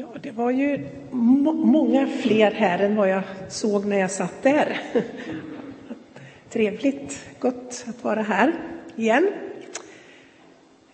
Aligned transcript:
Ja, 0.00 0.06
det 0.22 0.30
var 0.30 0.50
ju 0.50 0.88
må 1.10 1.52
många 1.52 2.06
fler 2.06 2.50
här 2.50 2.78
än 2.78 2.96
vad 2.96 3.08
jag 3.08 3.22
såg 3.48 3.86
när 3.86 3.98
jag 3.98 4.10
satt 4.10 4.42
där. 4.42 4.80
Trevligt, 6.50 7.26
gott 7.38 7.84
att 7.88 8.04
vara 8.04 8.22
här 8.22 8.52
igen. 8.96 9.30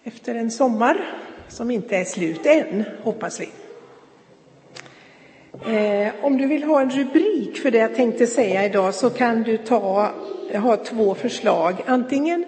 Efter 0.05 0.35
en 0.35 0.51
sommar 0.51 1.05
som 1.49 1.71
inte 1.71 1.97
är 1.97 2.05
slut 2.05 2.47
än, 2.47 2.85
hoppas 3.03 3.41
vi. 3.41 3.49
Eh, 5.75 6.13
om 6.23 6.39
du 6.39 6.47
vill 6.47 6.65
ha 6.65 6.81
en 6.81 6.91
rubrik 6.91 7.57
för 7.57 7.71
det 7.71 7.79
jag 7.79 7.95
tänkte 7.95 8.27
säga 8.27 8.65
idag 8.65 8.95
så 8.95 9.11
kan 9.11 9.43
du 9.43 9.57
ta, 9.57 10.13
ha 10.55 10.77
två 10.77 11.15
förslag. 11.15 11.75
Antingen 11.87 12.45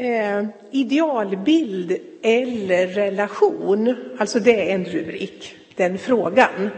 eh, 0.00 0.44
idealbild 0.70 1.96
eller 2.22 2.86
relation. 2.86 3.96
Alltså 4.18 4.40
det 4.40 4.70
är 4.70 4.74
en 4.74 4.84
rubrik, 4.84 5.56
den 5.76 5.98
frågan. 5.98 6.70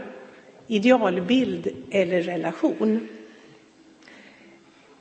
Idealbild 0.67 1.67
eller 1.91 2.21
relation. 2.21 3.07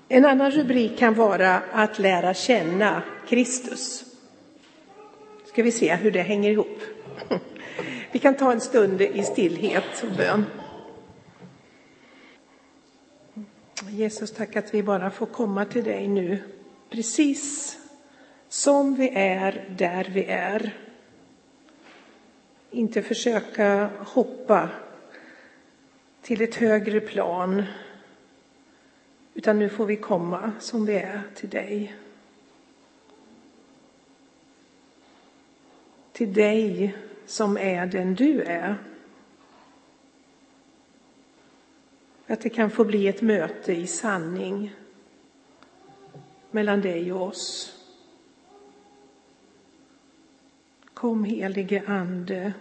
En 0.08 0.24
annan 0.24 0.50
rubrik 0.50 0.98
kan 0.98 1.14
vara 1.14 1.62
att 1.72 1.98
lära 1.98 2.34
känna 2.34 3.02
Kristus. 3.28 4.04
Ska 5.46 5.62
vi 5.62 5.72
se 5.72 5.94
hur 5.94 6.10
det 6.10 6.22
hänger 6.22 6.50
ihop. 6.50 6.78
Vi 8.12 8.18
kan 8.18 8.34
ta 8.34 8.52
en 8.52 8.60
stund 8.60 9.00
i 9.00 9.22
stillhet 9.22 10.02
och 10.02 10.16
bön. 10.16 10.44
Jesus, 13.90 14.32
tack 14.32 14.56
att 14.56 14.74
vi 14.74 14.82
bara 14.82 15.10
får 15.10 15.26
komma 15.26 15.64
till 15.64 15.84
dig 15.84 16.08
nu, 16.08 16.38
precis 16.90 17.78
som 18.52 18.94
vi 18.94 19.08
är 19.14 19.64
där 19.76 20.04
vi 20.04 20.24
är. 20.24 20.76
Inte 22.70 23.02
försöka 23.02 23.90
hoppa 23.98 24.68
till 26.22 26.42
ett 26.42 26.54
högre 26.54 27.00
plan, 27.00 27.62
utan 29.34 29.58
nu 29.58 29.68
får 29.68 29.86
vi 29.86 29.96
komma 29.96 30.52
som 30.60 30.86
vi 30.86 30.94
är 30.94 31.22
till 31.34 31.48
dig. 31.48 31.94
Till 36.12 36.32
dig 36.32 36.96
som 37.26 37.56
är 37.56 37.86
den 37.86 38.14
du 38.14 38.42
är. 38.42 38.76
Att 42.26 42.40
det 42.40 42.50
kan 42.50 42.70
få 42.70 42.84
bli 42.84 43.08
ett 43.08 43.22
möte 43.22 43.72
i 43.72 43.86
sanning 43.86 44.74
mellan 46.50 46.80
dig 46.80 47.12
och 47.12 47.22
oss. 47.22 47.78
Kom 51.02 51.24
helige 51.24 51.82
Ande 51.86 52.52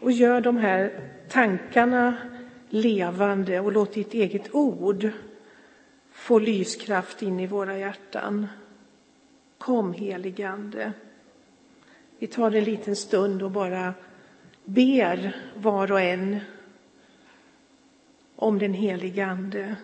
och 0.00 0.12
gör 0.12 0.40
de 0.40 0.56
här 0.56 1.10
tankarna 1.28 2.16
levande 2.68 3.60
och 3.60 3.72
låt 3.72 3.92
ditt 3.92 4.14
eget 4.14 4.54
ord 4.54 5.10
få 6.10 6.38
lyskraft 6.38 7.22
in 7.22 7.40
i 7.40 7.46
våra 7.46 7.78
hjärtan. 7.78 8.46
Kom 9.58 9.92
helige 9.92 10.48
Ande. 10.48 10.92
Vi 12.18 12.26
tar 12.26 12.50
en 12.50 12.64
liten 12.64 12.96
stund 12.96 13.42
och 13.42 13.50
bara 13.50 13.94
ber 14.64 15.36
var 15.56 15.92
och 15.92 16.00
en 16.00 16.40
om 18.36 18.58
den 18.58 18.74
helige 18.74 19.26
Ande 19.26 19.76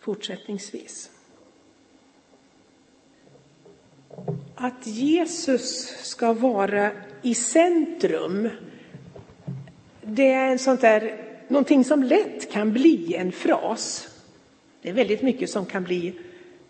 fortsättningsvis. 0.00 1.15
Att 4.54 4.86
Jesus 4.86 5.96
ska 6.02 6.32
vara 6.32 6.90
i 7.22 7.34
centrum, 7.34 8.48
det 10.02 10.32
är 10.32 10.50
en 10.50 10.58
sånt 10.58 10.80
där, 10.80 11.20
någonting 11.48 11.84
som 11.84 12.02
lätt 12.02 12.52
kan 12.52 12.72
bli 12.72 13.14
en 13.14 13.32
fras. 13.32 14.08
Det 14.82 14.88
är 14.88 14.92
väldigt 14.92 15.22
mycket 15.22 15.50
som 15.50 15.66
kan 15.66 15.84
bli 15.84 16.14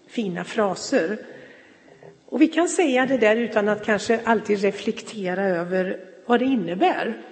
fina 0.07 0.45
fraser. 0.45 1.19
Och 2.27 2.43
vi 2.43 2.49
kan 2.49 2.69
säga 2.69 3.07
det 3.07 3.19
där 3.19 3.37
utan 3.37 3.69
att 3.69 3.85
kanske 3.85 4.21
alltid 4.25 4.61
reflektera 4.61 5.45
över 5.45 6.01
vad 6.27 6.41
det 6.41 6.45
innebär. 6.45 7.23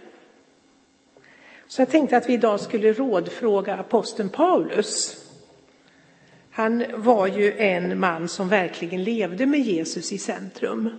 Så 1.67 1.81
jag 1.81 1.91
tänkte 1.91 2.17
att 2.17 2.29
vi 2.29 2.33
idag 2.33 2.61
skulle 2.61 2.93
rådfråga 2.93 3.75
aposteln 3.75 4.29
Paulus. 4.29 5.24
Han 6.57 6.85
var 6.95 7.27
ju 7.27 7.53
en 7.59 8.01
man 8.01 8.29
som 8.29 8.49
verkligen 8.49 9.05
levde 9.05 9.47
med 9.47 9.61
Jesus 9.61 10.13
i 10.13 10.19
centrum. 10.19 10.91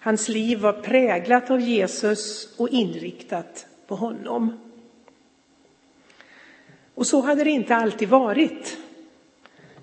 Hans 0.00 0.28
liv 0.28 0.58
var 0.58 0.72
präglat 0.72 1.50
av 1.50 1.60
Jesus 1.60 2.54
och 2.56 2.68
inriktat 2.68 3.66
på 3.86 3.94
honom. 3.94 4.58
Och 6.94 7.06
så 7.06 7.20
hade 7.20 7.44
det 7.44 7.50
inte 7.50 7.76
alltid 7.76 8.08
varit. 8.08 8.76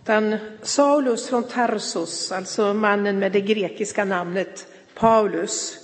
Utan 0.01 0.37
Saulus 0.61 1.29
från 1.29 1.43
Tarsus, 1.43 2.31
alltså 2.31 2.73
mannen 2.73 3.19
med 3.19 3.31
det 3.31 3.41
grekiska 3.41 4.05
namnet 4.05 4.67
Paulus, 4.93 5.77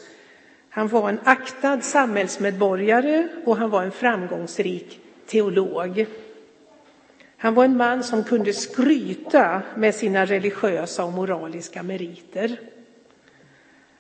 han 0.69 0.87
var 0.87 1.09
en 1.09 1.19
aktad 1.23 1.81
samhällsmedborgare 1.81 3.27
och 3.45 3.57
han 3.57 3.69
var 3.69 3.83
en 3.83 3.91
framgångsrik 3.91 4.99
teolog. 5.27 6.07
Han 7.41 7.53
var 7.53 7.65
en 7.65 7.77
man 7.77 8.03
som 8.03 8.23
kunde 8.23 8.53
skryta 8.53 9.61
med 9.75 9.95
sina 9.95 10.25
religiösa 10.25 11.05
och 11.05 11.13
moraliska 11.13 11.83
meriter. 11.83 12.59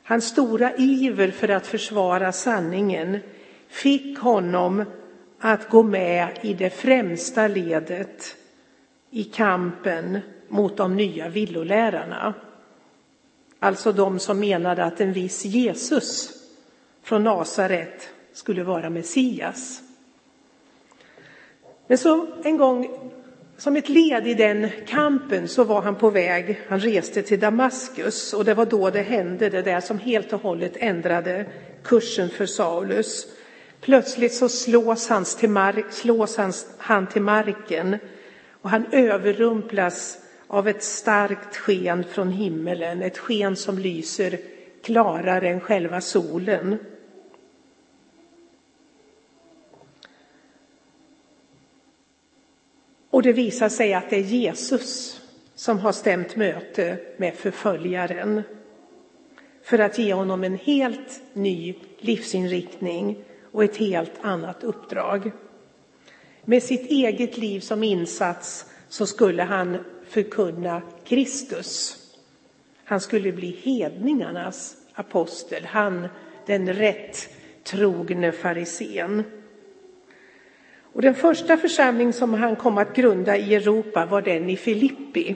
Hans 0.03 0.25
stora 0.25 0.75
iver 0.75 1.31
för 1.31 1.49
att 1.49 1.67
försvara 1.67 2.31
sanningen 2.31 3.19
fick 3.67 4.19
honom 4.19 4.83
att 5.39 5.69
gå 5.69 5.83
med 5.83 6.39
i 6.41 6.53
det 6.53 6.69
främsta 6.69 7.47
ledet 7.47 8.35
i 9.09 9.23
kampen 9.23 10.19
mot 10.47 10.77
de 10.77 10.95
nya 10.95 11.29
villolärarna. 11.29 12.33
Alltså 13.59 13.91
de 13.91 14.19
som 14.19 14.39
menade 14.39 14.83
att 14.83 15.01
en 15.01 15.13
viss 15.13 15.45
Jesus 15.45 16.33
från 17.03 17.23
Nasaret 17.23 18.09
skulle 18.33 18.63
vara 18.63 18.89
Messias. 18.89 19.81
Men 21.87 21.97
så 21.97 22.27
en 22.43 22.57
gång, 22.57 23.11
som 23.59 23.75
ett 23.75 23.89
led 23.89 24.27
i 24.27 24.33
den 24.33 24.69
kampen, 24.87 25.47
så 25.47 25.63
var 25.63 25.81
han 25.81 25.95
på 25.95 26.09
väg. 26.09 26.61
Han 26.67 26.79
reste 26.79 27.21
till 27.21 27.39
Damaskus 27.39 28.33
och 28.33 28.45
det 28.45 28.53
var 28.53 28.65
då 28.65 28.89
det 28.89 29.01
hände, 29.01 29.49
det 29.49 29.61
där 29.61 29.79
som 29.79 29.99
helt 29.99 30.33
och 30.33 30.41
hållet 30.41 30.73
ändrade 30.75 31.45
kursen 31.83 32.29
för 32.29 32.45
Saulus. 32.45 33.27
Plötsligt 33.81 34.33
så 34.33 34.49
slås, 34.49 35.09
hans 35.09 35.35
till 35.35 35.49
mar- 35.49 35.89
slås 35.89 36.37
hans, 36.37 36.67
han 36.77 37.07
till 37.07 37.21
marken 37.21 37.97
och 38.61 38.69
han 38.69 38.85
överrumplas 38.91 40.17
av 40.47 40.67
ett 40.67 40.83
starkt 40.83 41.57
sken 41.57 42.03
från 42.03 42.31
himmelen, 42.31 43.01
ett 43.01 43.17
sken 43.17 43.55
som 43.55 43.79
lyser 43.79 44.37
klarare 44.83 45.49
än 45.49 45.59
själva 45.59 46.01
solen. 46.01 46.77
Och 53.19 53.23
det 53.23 53.33
visar 53.33 53.69
sig 53.69 53.93
att 53.93 54.09
det 54.09 54.15
är 54.15 54.23
Jesus 54.23 55.21
som 55.55 55.79
har 55.79 55.91
stämt 55.91 56.35
möte 56.35 56.97
med 57.17 57.35
förföljaren 57.35 58.41
för 59.63 59.79
att 59.79 59.97
ge 59.97 60.13
honom 60.13 60.43
en 60.43 60.57
helt 60.57 61.21
ny 61.33 61.75
livsinriktning 61.99 63.23
och 63.51 63.63
ett 63.63 63.77
helt 63.77 64.11
annat 64.21 64.63
uppdrag. 64.63 65.31
Med 66.45 66.63
sitt 66.63 66.91
eget 66.91 67.37
liv 67.37 67.59
som 67.59 67.83
insats 67.83 68.65
så 68.89 69.05
skulle 69.05 69.43
han 69.43 69.77
förkunna 70.07 70.81
Kristus. 71.03 71.97
Han 72.83 73.01
skulle 73.01 73.31
bli 73.31 73.59
hedningarnas 73.63 74.75
apostel, 74.93 75.65
han 75.65 76.07
den 76.45 76.73
rätt 76.73 77.29
trogne 77.63 78.31
farisén. 78.31 79.23
Och 80.99 81.03
den 81.03 81.15
första 81.15 81.57
församling 81.57 82.13
som 82.13 82.33
han 82.33 82.55
kom 82.55 82.77
att 82.77 82.95
grunda 82.95 83.37
i 83.37 83.55
Europa 83.55 84.05
var 84.05 84.21
den 84.21 84.49
i 84.49 84.57
Filippi. 84.57 85.35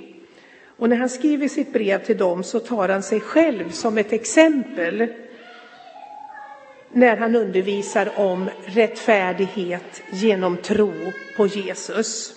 Och 0.77 0.89
när 0.89 0.97
han 0.97 1.09
skriver 1.09 1.47
sitt 1.47 1.73
brev 1.73 2.03
till 2.03 2.17
dem 2.17 2.43
så 2.43 2.59
tar 2.59 2.89
han 2.89 3.03
sig 3.03 3.19
själv 3.19 3.69
som 3.69 3.97
ett 3.97 4.13
exempel 4.13 5.07
när 6.91 7.17
han 7.17 7.35
undervisar 7.35 8.09
om 8.15 8.49
rättfärdighet 8.65 10.01
genom 10.11 10.57
tro 10.57 10.93
på 11.37 11.47
Jesus. 11.47 12.33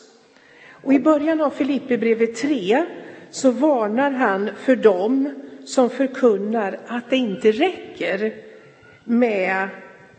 Och 0.70 0.92
i 0.92 0.98
början 0.98 1.40
av 1.40 1.50
Filipperbrevet 1.50 2.36
3 2.36 2.84
så 3.30 3.50
varnar 3.50 4.10
han 4.10 4.50
för 4.56 4.76
dem 4.76 5.34
som 5.64 5.90
förkunnar 5.90 6.78
att 6.86 7.10
det 7.10 7.16
inte 7.16 7.52
räcker 7.52 8.34
med 9.04 9.68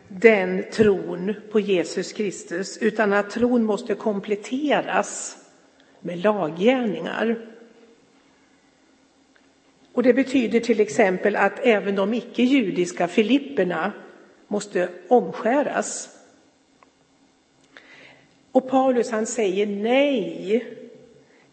den 0.08 0.64
tron 0.72 1.34
på 1.52 1.60
Jesus 1.60 2.14
Kristus 2.14 2.78
utan 2.78 3.14
att 3.14 3.30
tron 3.30 3.64
måste 3.64 3.96
kompletteras 3.96 5.38
med 6.00 6.24
laggärningar. 6.24 7.38
Och 9.94 10.04
det 10.04 10.14
betyder 10.14 10.60
till 10.60 10.80
exempel 10.80 11.36
att 11.36 11.60
även 11.60 11.96
de 11.96 12.14
icke-judiska 12.14 13.08
filipperna 13.08 13.92
måste 14.48 14.90
omskäras. 15.08 16.10
Och 18.52 18.70
Paulus 18.70 19.12
han 19.12 19.26
säger 19.26 19.68
nej. 19.68 20.66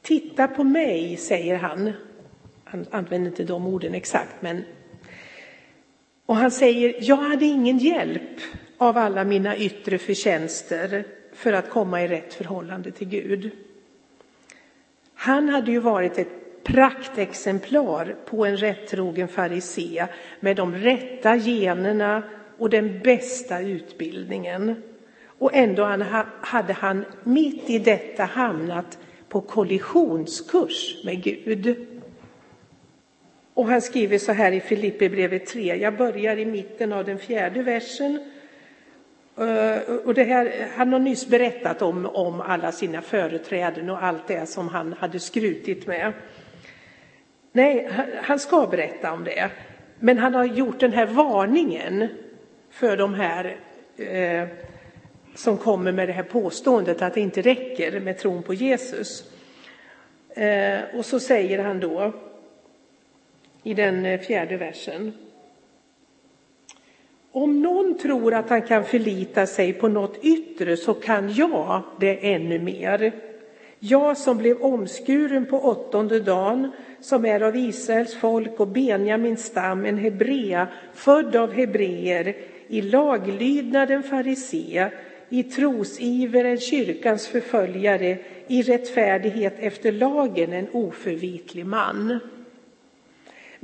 Titta 0.02 0.48
på 0.48 0.64
mig, 0.64 1.16
säger 1.16 1.56
han. 1.56 1.92
Han 2.64 2.86
använder 2.90 3.30
inte 3.30 3.44
de 3.44 3.66
orden 3.66 3.94
exakt, 3.94 4.34
men 4.40 4.64
och 6.26 6.36
han 6.36 6.50
säger, 6.50 6.94
jag 7.00 7.16
hade 7.16 7.44
ingen 7.44 7.78
hjälp 7.78 8.40
av 8.78 8.98
alla 8.98 9.24
mina 9.24 9.56
yttre 9.56 9.98
förtjänster 9.98 11.04
för 11.32 11.52
att 11.52 11.70
komma 11.70 12.02
i 12.02 12.08
rätt 12.08 12.34
förhållande 12.34 12.90
till 12.90 13.08
Gud. 13.08 13.50
Han 15.14 15.48
hade 15.48 15.70
ju 15.70 15.78
varit 15.78 16.18
ett 16.18 16.64
praktexemplar 16.64 18.16
på 18.26 18.46
en 18.46 18.56
rättrogen 18.56 19.28
farisé 19.28 20.06
med 20.40 20.56
de 20.56 20.74
rätta 20.74 21.36
generna 21.36 22.22
och 22.58 22.70
den 22.70 23.00
bästa 23.04 23.60
utbildningen. 23.60 24.82
Och 25.38 25.54
ändå 25.54 25.84
hade 26.40 26.72
han 26.72 27.04
mitt 27.22 27.70
i 27.70 27.78
detta 27.78 28.24
hamnat 28.24 28.98
på 29.28 29.40
kollisionskurs 29.40 31.04
med 31.04 31.22
Gud. 31.22 31.93
Och 33.54 33.66
han 33.66 33.82
skriver 33.82 34.18
så 34.18 34.32
här 34.32 34.52
i 34.52 34.60
Filipperbrevet 34.60 35.46
3, 35.46 35.76
jag 35.76 35.96
börjar 35.96 36.36
i 36.36 36.44
mitten 36.44 36.92
av 36.92 37.04
den 37.04 37.18
fjärde 37.18 37.62
versen. 37.62 38.18
Eh, 39.38 39.94
och 40.04 40.14
det 40.14 40.24
här, 40.24 40.68
han 40.76 40.92
har 40.92 40.98
nyss 40.98 41.28
berättat 41.28 41.82
om, 41.82 42.06
om 42.06 42.40
alla 42.40 42.72
sina 42.72 43.02
företräden 43.02 43.90
och 43.90 44.04
allt 44.04 44.26
det 44.26 44.48
som 44.48 44.68
han 44.68 44.92
hade 44.92 45.20
skrutit 45.20 45.86
med. 45.86 46.12
Nej, 47.52 47.90
han 48.22 48.38
ska 48.38 48.66
berätta 48.66 49.12
om 49.12 49.24
det. 49.24 49.50
Men 49.98 50.18
han 50.18 50.34
har 50.34 50.44
gjort 50.44 50.80
den 50.80 50.92
här 50.92 51.06
varningen 51.06 52.08
för 52.70 52.96
de 52.96 53.14
här 53.14 53.56
eh, 53.96 54.48
som 55.34 55.56
kommer 55.56 55.92
med 55.92 56.08
det 56.08 56.12
här 56.12 56.22
påståendet 56.22 57.02
att 57.02 57.14
det 57.14 57.20
inte 57.20 57.42
räcker 57.42 58.00
med 58.00 58.18
tron 58.18 58.42
på 58.42 58.54
Jesus. 58.54 59.24
Eh, 60.36 60.78
och 60.94 61.06
så 61.06 61.20
säger 61.20 61.64
han 61.64 61.80
då 61.80 62.12
i 63.64 63.74
den 63.74 64.06
eh, 64.06 64.20
fjärde 64.20 64.56
versen. 64.56 65.12
Om 67.32 67.62
någon 67.62 67.98
tror 67.98 68.34
att 68.34 68.50
han 68.50 68.62
kan 68.62 68.84
förlita 68.84 69.46
sig 69.46 69.72
på 69.72 69.88
något 69.88 70.24
yttre 70.24 70.76
så 70.76 70.94
kan 70.94 71.34
jag 71.34 71.82
det 72.00 72.32
ännu 72.32 72.58
mer. 72.58 73.12
Jag 73.78 74.16
som 74.16 74.38
blev 74.38 74.62
omskuren 74.62 75.46
på 75.46 75.60
åttonde 75.60 76.20
dagen, 76.20 76.70
som 77.00 77.24
är 77.24 77.40
av 77.40 77.56
Israels 77.56 78.14
folk 78.14 78.60
och 78.60 78.68
Benjamins 78.68 79.44
stam, 79.44 79.84
en 79.84 79.98
hebrea, 79.98 80.68
född 80.94 81.36
av 81.36 81.52
hebreer, 81.52 82.36
i 82.68 82.82
laglydnaden 82.82 84.02
farisé, 84.02 84.90
i 85.28 85.42
trosiver 85.42 86.44
en 86.44 86.58
kyrkans 86.60 87.26
förföljare, 87.26 88.18
i 88.46 88.62
rättfärdighet 88.62 89.54
efter 89.58 89.92
lagen 89.92 90.52
en 90.52 90.68
oförvitlig 90.72 91.66
man. 91.66 92.20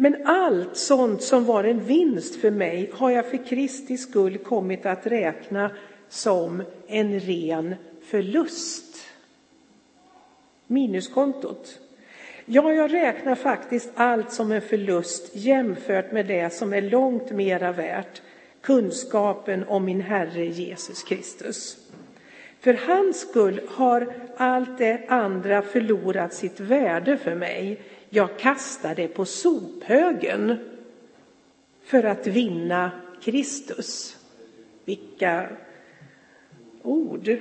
Men 0.00 0.26
allt 0.26 0.76
sånt 0.76 1.22
som 1.22 1.44
var 1.44 1.64
en 1.64 1.84
vinst 1.84 2.40
för 2.40 2.50
mig 2.50 2.90
har 2.94 3.10
jag 3.10 3.26
för 3.26 3.46
Kristi 3.46 3.96
skull 3.96 4.38
kommit 4.38 4.86
att 4.86 5.06
räkna 5.06 5.70
som 6.08 6.62
en 6.86 7.20
ren 7.20 7.74
förlust. 8.02 8.96
Minuskontot. 10.66 11.78
Ja, 12.44 12.72
jag 12.72 12.92
räknar 12.92 13.34
faktiskt 13.34 13.90
allt 13.94 14.32
som 14.32 14.52
en 14.52 14.62
förlust 14.62 15.36
jämfört 15.36 16.12
med 16.12 16.26
det 16.26 16.52
som 16.52 16.72
är 16.72 16.82
långt 16.82 17.30
mera 17.30 17.72
värt, 17.72 18.22
kunskapen 18.60 19.64
om 19.68 19.84
min 19.84 20.00
Herre 20.00 20.46
Jesus 20.46 21.02
Kristus. 21.02 21.78
För 22.60 22.74
hans 22.74 23.20
skull 23.20 23.60
har 23.68 24.14
allt 24.36 24.78
det 24.78 25.04
andra 25.08 25.62
förlorat 25.62 26.34
sitt 26.34 26.60
värde 26.60 27.16
för 27.16 27.34
mig. 27.34 27.80
Jag 28.12 28.38
kastar 28.38 28.94
det 28.94 29.08
på 29.08 29.24
sophögen 29.24 30.58
för 31.84 32.04
att 32.04 32.26
vinna 32.26 32.90
Kristus. 33.22 34.16
Vilka 34.84 35.48
ord! 36.82 37.36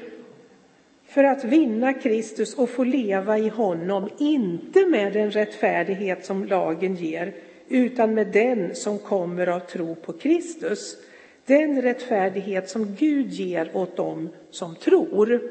För 1.05 1.23
att 1.23 1.43
vinna 1.43 1.93
Kristus 1.93 2.53
och 2.53 2.69
få 2.69 2.83
leva 2.83 3.37
i 3.37 3.49
honom, 3.49 4.09
inte 4.17 4.85
med 4.85 5.13
den 5.13 5.31
rättfärdighet 5.31 6.25
som 6.25 6.45
lagen 6.45 6.95
ger, 6.95 7.33
utan 7.67 8.13
med 8.13 8.27
den 8.27 8.75
som 8.75 8.99
kommer 8.99 9.47
av 9.47 9.59
tro 9.59 9.95
på 9.95 10.13
Kristus. 10.13 10.97
Den 11.45 11.81
rättfärdighet 11.81 12.69
som 12.69 12.95
Gud 12.95 13.29
ger 13.29 13.71
åt 13.73 13.97
dem 13.97 14.29
som 14.51 14.75
tror. 14.75 15.41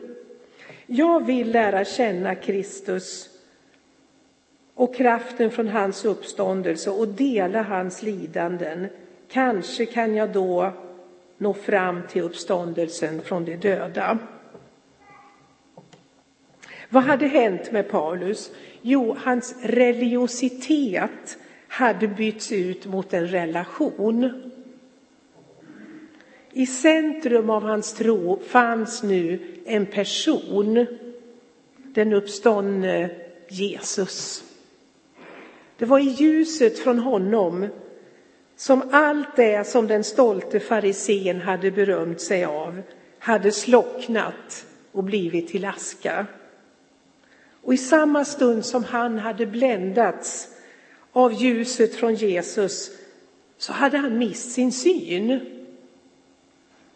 Jag 0.87 1.27
vill 1.27 1.51
lära 1.51 1.85
känna 1.85 2.35
Kristus 2.35 3.28
och 4.79 4.95
kraften 4.95 5.51
från 5.51 5.69
hans 5.69 6.05
uppståndelse 6.05 6.91
och 6.91 7.09
dela 7.09 7.63
hans 7.63 8.03
lidanden. 8.03 8.89
Kanske 9.29 9.87
kan 9.87 10.15
jag 10.15 10.33
då 10.33 10.73
nå 11.39 11.55
fram 11.55 12.03
till 12.09 12.23
uppståndelsen 12.23 13.23
från 13.23 13.45
de 13.45 13.57
döda. 13.57 14.19
Vad 16.89 17.03
hade 17.03 17.27
hänt 17.27 17.73
med 17.73 17.89
Paulus? 17.89 18.51
Jo, 18.83 19.17
hans 19.19 19.55
religiositet 19.63 21.39
hade 21.69 22.09
bytts 22.09 22.53
ut 22.53 22.87
mot 22.87 23.15
en 23.15 23.29
relation. 23.29 24.51
I 26.53 26.67
centrum 26.67 27.51
av 27.51 27.63
hans 27.63 27.93
tro 27.95 28.41
fanns 28.49 29.03
nu 29.03 29.41
en 29.67 29.87
person, 29.87 30.87
den 31.77 32.13
uppståndne 32.13 33.11
Jesus. 33.49 34.48
Det 35.79 35.85
var 35.85 35.99
i 35.99 36.15
ljuset 36.19 36.79
från 36.79 36.99
honom 36.99 37.67
som 38.57 38.83
allt 38.93 39.37
det 39.37 39.67
som 39.67 39.87
den 39.87 40.05
stolte 40.05 40.61
farisén 40.61 41.41
hade 41.41 41.71
berömt 41.71 42.21
sig 42.21 42.45
av 42.45 42.83
hade 43.19 43.53
slocknat 43.53 44.67
och 44.93 45.05
blivit 45.05 45.49
till 45.49 45.65
aska. 45.65 46.27
Och 47.63 47.75
i 47.75 47.77
samma 47.77 48.25
stund 48.25 48.65
som 48.65 48.85
han 48.85 49.19
hade 49.19 49.47
bländats 49.47 50.49
av 51.13 51.33
ljuset 51.33 51.95
från 51.95 52.15
Jesus 52.15 52.91
så 53.59 53.73
hade 53.73 53.99
han 53.99 54.19
mist 54.19 54.53
sin 54.53 54.73
syn. 54.73 55.41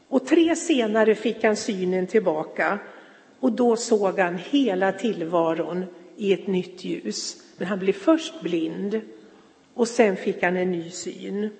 Och 0.08 0.26
tre 0.26 0.56
senare 0.56 1.15
fick 1.15 1.44
han 1.44 1.56
synen 1.56 2.06
tillbaka 2.06 2.79
och 3.41 3.53
då 3.53 3.77
såg 3.77 4.19
han 4.19 4.39
hela 4.39 4.93
tillvaron 4.93 5.84
i 6.17 6.32
ett 6.32 6.46
nytt 6.46 6.84
ljus. 6.84 7.42
Men 7.56 7.67
han 7.67 7.79
blev 7.79 7.93
först 7.93 8.41
blind 8.41 9.01
och 9.75 9.89
sen 9.89 10.17
fick 10.17 10.43
han 10.43 10.56
en 10.56 10.73
ny 10.73 10.91
syn. 10.91 11.51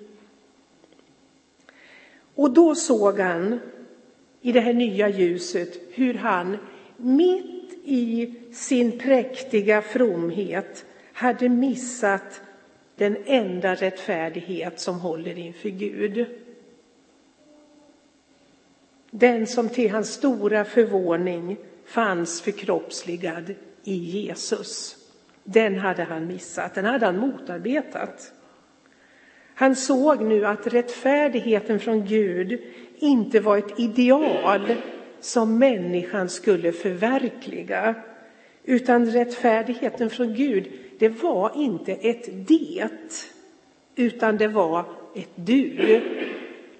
Och 2.35 2.51
då 2.51 2.75
såg 2.75 3.19
han 3.19 3.59
i 4.41 4.51
det 4.51 4.59
här 4.59 4.73
nya 4.73 5.09
ljuset 5.09 5.79
hur 5.91 6.13
han 6.13 6.57
mitt 6.97 7.73
i 7.83 8.33
sin 8.53 8.99
präktiga 8.99 9.81
fromhet 9.81 10.85
hade 11.13 11.49
missat 11.49 12.41
den 12.95 13.17
enda 13.25 13.75
rättfärdighet 13.75 14.79
som 14.79 14.99
håller 14.99 15.37
inför 15.37 15.69
Gud. 15.69 16.25
Den 19.11 19.47
som 19.47 19.69
till 19.69 19.91
hans 19.91 20.13
stora 20.13 20.65
förvåning 20.65 21.57
fanns 21.85 22.41
förkroppsligad 22.41 23.55
i 23.83 23.93
Jesus. 23.93 25.02
Den 25.43 25.77
hade 25.77 26.03
han 26.03 26.27
missat, 26.27 26.75
den 26.75 26.85
hade 26.85 27.05
han 27.05 27.17
motarbetat. 27.17 28.31
Han 29.55 29.75
såg 29.75 30.21
nu 30.21 30.45
att 30.45 30.67
rättfärdigheten 30.67 31.79
från 31.79 32.05
Gud 32.05 32.61
inte 32.95 33.39
var 33.39 33.57
ett 33.57 33.79
ideal 33.79 34.75
som 35.19 35.59
människan 35.59 36.29
skulle 36.29 36.71
förverkliga. 36.71 37.95
Utan 38.63 39.05
rättfärdigheten 39.05 40.09
från 40.09 40.33
Gud, 40.33 40.71
det 40.99 41.09
var 41.09 41.51
inte 41.55 41.91
ett 41.91 42.47
det, 42.47 42.89
utan 43.95 44.37
det 44.37 44.47
var 44.47 44.85
ett 45.15 45.31
du. 45.35 46.01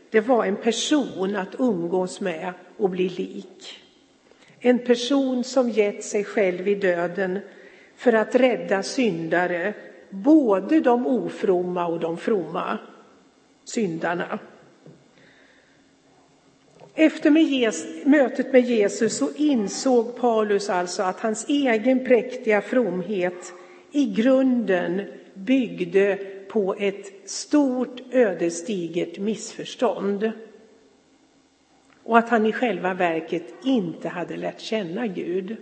Det 0.09 0.21
var 0.21 0.45
en 0.45 0.55
person 0.55 1.35
att 1.35 1.55
umgås 1.59 2.21
med 2.21 2.53
och 2.77 2.89
bli 2.89 3.09
lik. 3.09 3.79
En 4.59 4.79
person 4.79 5.43
som 5.43 5.69
gett 5.69 6.03
sig 6.03 6.23
själv 6.23 6.67
i 6.67 6.75
döden 6.75 7.39
för 8.03 8.13
att 8.13 8.35
rädda 8.35 8.83
syndare, 8.83 9.73
både 10.09 10.79
de 10.79 11.07
ofromma 11.07 11.87
och 11.87 11.99
de 11.99 12.17
fromma 12.17 12.77
syndarna. 13.63 14.39
Efter 16.95 17.29
med 17.29 17.73
mötet 18.05 18.53
med 18.53 18.61
Jesus 18.61 19.17
så 19.17 19.29
insåg 19.35 20.17
Paulus 20.17 20.69
alltså 20.69 21.03
att 21.03 21.19
hans 21.19 21.49
egen 21.49 22.05
präktiga 22.05 22.61
fromhet 22.61 23.53
i 23.91 24.05
grunden 24.05 25.01
byggde 25.33 26.19
på 26.49 26.75
ett 26.79 27.29
stort 27.29 28.01
ödesdigert 28.11 29.19
missförstånd. 29.19 30.31
och 32.03 32.17
att 32.17 32.29
han 32.29 32.45
i 32.45 32.51
själva 32.51 32.93
verket 32.93 33.53
inte 33.63 34.09
hade 34.09 34.37
lärt 34.37 34.59
känna 34.59 35.07
Gud. 35.07 35.57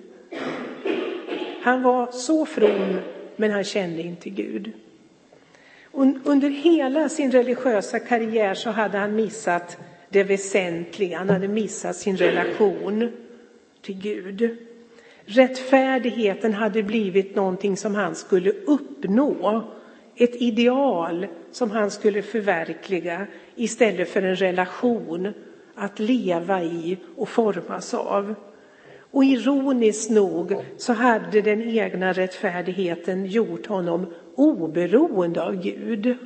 Han 1.62 1.84
var 1.84 2.12
så 2.12 2.46
from, 2.46 2.98
men 3.36 3.52
han 3.52 3.64
kände 3.64 4.02
inte 4.02 4.30
Gud. 4.30 4.72
Under 6.24 6.50
hela 6.50 7.10
sin 7.10 7.32
religiösa 7.32 8.00
karriär 8.00 8.54
så 8.54 8.70
hade 8.70 8.98
han 8.98 9.16
missat 9.16 9.78
det 10.10 10.24
väsentliga, 10.24 11.18
han 11.18 11.30
hade 11.30 11.48
missat 11.48 11.96
sin 11.96 12.18
relation 12.18 13.12
till 13.82 14.00
Gud. 14.00 14.58
Rättfärdigheten 15.26 16.54
hade 16.54 16.84
blivit 16.84 17.36
någonting 17.36 17.78
som 17.78 17.96
han 17.96 18.16
skulle 18.16 18.52
uppnå, 18.52 19.64
ett 20.16 20.36
ideal 20.42 21.28
som 21.52 21.72
han 21.72 21.92
skulle 21.92 22.22
förverkliga 22.22 23.28
istället 23.56 24.10
för 24.10 24.22
en 24.22 24.36
relation 24.36 25.34
att 25.76 26.00
leva 26.00 26.64
i 26.64 26.98
och 27.16 27.30
formas 27.30 27.94
av. 27.94 28.36
Och 29.12 29.24
ironiskt 29.24 30.10
nog 30.10 30.56
så 30.78 30.94
hade 30.94 31.42
den 31.42 31.62
egna 31.62 32.14
rättfärdigheten 32.14 33.26
gjort 33.26 33.68
honom 33.68 34.14
oberoende 34.36 35.44
av 35.44 35.62
Gud. 35.62 36.18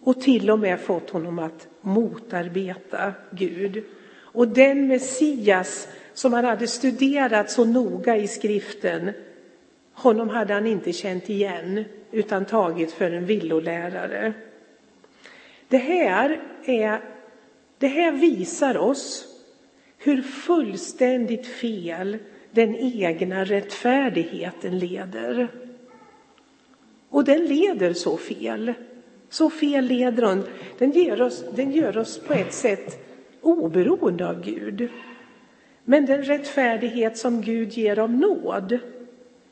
Och 0.00 0.20
till 0.20 0.50
och 0.50 0.58
med 0.58 0.80
fått 0.80 1.10
honom 1.10 1.38
att 1.38 1.68
motarbeta 1.80 3.12
Gud. 3.30 3.84
Och 4.16 4.48
den 4.48 4.86
Messias 4.86 5.88
som 6.14 6.32
han 6.32 6.44
hade 6.44 6.66
studerat 6.66 7.50
så 7.50 7.64
noga 7.64 8.16
i 8.16 8.28
skriften, 8.28 9.12
honom 9.92 10.28
hade 10.28 10.54
han 10.54 10.66
inte 10.66 10.92
känt 10.92 11.30
igen 11.30 11.84
utan 12.10 12.44
tagit 12.44 12.92
för 12.92 13.10
en 13.10 13.26
villolärare. 13.26 14.32
Det 15.68 15.76
här, 15.76 16.40
är, 16.64 17.00
det 17.78 17.86
här 17.86 18.12
visar 18.12 18.76
oss 18.76 19.33
hur 20.04 20.22
fullständigt 20.22 21.46
fel 21.46 22.18
den 22.50 22.76
egna 22.76 23.44
rättfärdigheten 23.44 24.78
leder. 24.78 25.48
Och 27.08 27.24
den 27.24 27.46
leder 27.46 27.92
så 27.92 28.16
fel. 28.16 28.74
Så 29.28 29.50
fel 29.50 29.84
leder 29.84 30.22
hon. 30.22 30.44
Den, 30.78 30.90
ger 30.90 31.22
oss, 31.22 31.44
den 31.54 31.72
gör 31.72 31.98
oss 31.98 32.18
på 32.18 32.32
ett 32.32 32.52
sätt 32.52 33.06
oberoende 33.40 34.28
av 34.28 34.44
Gud. 34.44 34.88
Men 35.84 36.06
den 36.06 36.22
rättfärdighet 36.22 37.18
som 37.18 37.40
Gud 37.40 37.72
ger 37.72 37.98
av 37.98 38.10
nåd, 38.10 38.78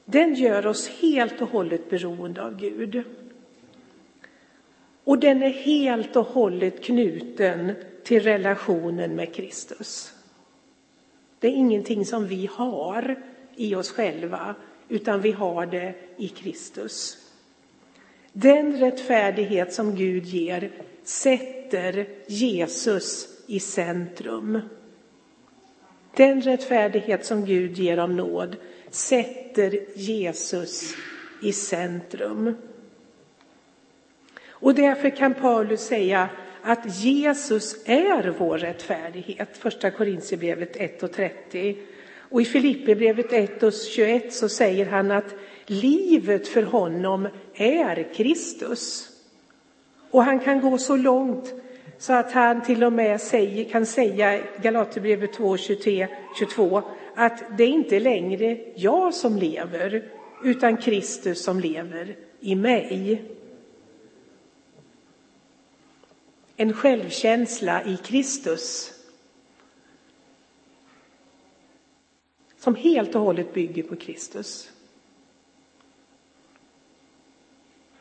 den 0.04 0.34
gör 0.34 0.66
oss 0.66 0.88
helt 0.88 1.42
och 1.42 1.48
hållet 1.48 1.90
beroende 1.90 2.42
av 2.42 2.56
Gud. 2.56 3.02
Och 5.04 5.18
den 5.18 5.42
är 5.42 5.50
helt 5.50 6.16
och 6.16 6.26
hållet 6.26 6.84
knuten 6.84 7.72
till 8.04 8.22
relationen 8.22 9.14
med 9.14 9.34
Kristus. 9.34 10.14
Det 11.42 11.48
är 11.48 11.52
ingenting 11.52 12.06
som 12.06 12.26
vi 12.26 12.50
har 12.52 13.22
i 13.56 13.74
oss 13.74 13.90
själva, 13.90 14.54
utan 14.88 15.20
vi 15.20 15.32
har 15.32 15.66
det 15.66 15.94
i 16.16 16.28
Kristus. 16.28 17.18
Den 18.32 18.76
rättfärdighet 18.76 19.72
som 19.72 19.94
Gud 19.94 20.24
ger 20.24 20.70
sätter 21.04 22.06
Jesus 22.26 23.28
i 23.46 23.60
centrum. 23.60 24.60
Den 26.16 26.40
rättfärdighet 26.42 27.26
som 27.26 27.44
Gud 27.44 27.78
ger 27.78 27.98
av 27.98 28.10
nåd 28.10 28.56
sätter 28.90 29.80
Jesus 29.94 30.94
i 31.42 31.52
centrum. 31.52 32.54
Och 34.48 34.74
därför 34.74 35.16
kan 35.16 35.34
Paulus 35.34 35.80
säga 35.80 36.28
att 36.62 37.04
Jesus 37.04 37.76
är 37.84 38.34
vår 38.38 38.58
rättfärdighet. 38.58 39.58
Första 39.58 39.90
Korintierbrevet 39.90 40.76
1 40.76 41.02
och 41.02 41.12
30. 41.12 41.76
Och 42.16 42.40
i 42.42 42.44
Filipperbrevet 42.44 43.32
1 43.32 43.62
och 43.62 43.72
21 43.72 44.32
så 44.32 44.48
säger 44.48 44.86
han 44.86 45.10
att 45.10 45.34
livet 45.66 46.48
för 46.48 46.62
honom 46.62 47.28
är 47.54 48.14
Kristus. 48.14 49.08
Och 50.10 50.24
han 50.24 50.40
kan 50.40 50.60
gå 50.60 50.78
så 50.78 50.96
långt 50.96 51.54
så 51.98 52.12
att 52.12 52.32
han 52.32 52.62
till 52.62 52.84
och 52.84 52.92
med 52.92 53.20
säger, 53.20 53.64
kan 53.64 53.86
säga 53.86 54.38
i 54.38 54.42
Galaterbrevet 54.62 55.32
2, 55.32 55.56
23, 55.56 56.08
22 56.38 56.82
att 57.14 57.42
det 57.58 57.64
är 57.64 57.68
inte 57.68 58.00
längre 58.00 58.58
jag 58.74 59.14
som 59.14 59.36
lever 59.36 60.04
utan 60.44 60.76
Kristus 60.76 61.44
som 61.44 61.60
lever 61.60 62.16
i 62.40 62.54
mig. 62.54 63.22
En 66.62 66.72
självkänsla 66.72 67.84
i 67.84 67.96
Kristus 67.96 68.92
som 72.58 72.74
helt 72.74 73.14
och 73.14 73.20
hållet 73.20 73.54
bygger 73.54 73.82
på 73.82 73.96
Kristus. 73.96 74.70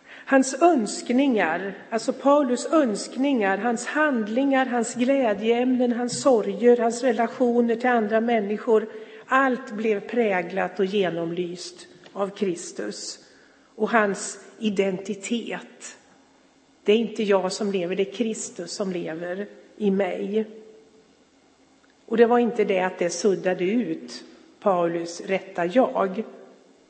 Hans 0.07 0.61
önskningar, 0.61 1.73
alltså 1.89 2.13
Paulus 2.13 2.65
önskningar, 2.65 3.57
hans 3.57 3.85
handlingar, 3.85 4.65
hans 4.65 4.95
glädjeämnen, 4.95 5.91
hans 5.91 6.21
sorger, 6.21 6.77
hans 6.77 7.03
relationer 7.03 7.75
till 7.75 7.89
andra 7.89 8.21
människor, 8.21 8.89
allt 9.25 9.71
blev 9.71 9.99
präglat 9.99 10.79
och 10.79 10.85
genomlyst 10.85 11.87
av 12.13 12.29
Kristus 12.29 13.19
och 13.75 13.89
hans 13.89 14.39
identitet. 14.59 15.97
Det 16.83 16.93
är 16.93 16.97
inte 16.97 17.23
jag 17.23 17.51
som 17.51 17.71
lever, 17.71 17.95
det 17.95 18.09
är 18.09 18.13
Kristus 18.13 18.71
som 18.71 18.91
lever 18.91 19.47
i 19.77 19.91
mig. 19.91 20.45
Och 22.05 22.17
det 22.17 22.25
var 22.25 22.39
inte 22.39 22.63
det 22.63 22.79
att 22.79 22.99
det 22.99 23.09
suddade 23.09 23.63
ut 23.63 24.23
Paulus 24.59 25.21
rätta 25.21 25.65
jag, 25.65 26.23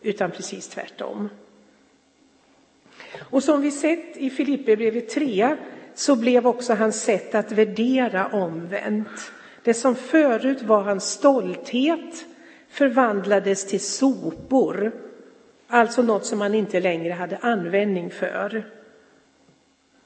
utan 0.01 0.31
precis 0.31 0.67
tvärtom. 0.67 1.29
Och 3.19 3.43
som 3.43 3.61
vi 3.61 3.71
sett 3.71 4.17
i 4.17 4.29
Filipperbrevet 4.29 5.09
3 5.09 5.57
så 5.95 6.15
blev 6.15 6.47
också 6.47 6.73
hans 6.73 7.03
sätt 7.03 7.35
att 7.35 7.51
värdera 7.51 8.27
omvänt. 8.27 9.31
Det 9.63 9.73
som 9.73 9.95
förut 9.95 10.61
var 10.61 10.81
hans 10.81 11.11
stolthet 11.11 12.25
förvandlades 12.69 13.67
till 13.67 13.79
sopor, 13.79 14.91
alltså 15.67 16.01
något 16.01 16.25
som 16.25 16.41
han 16.41 16.55
inte 16.55 16.79
längre 16.79 17.13
hade 17.13 17.37
användning 17.37 18.09
för. 18.11 18.63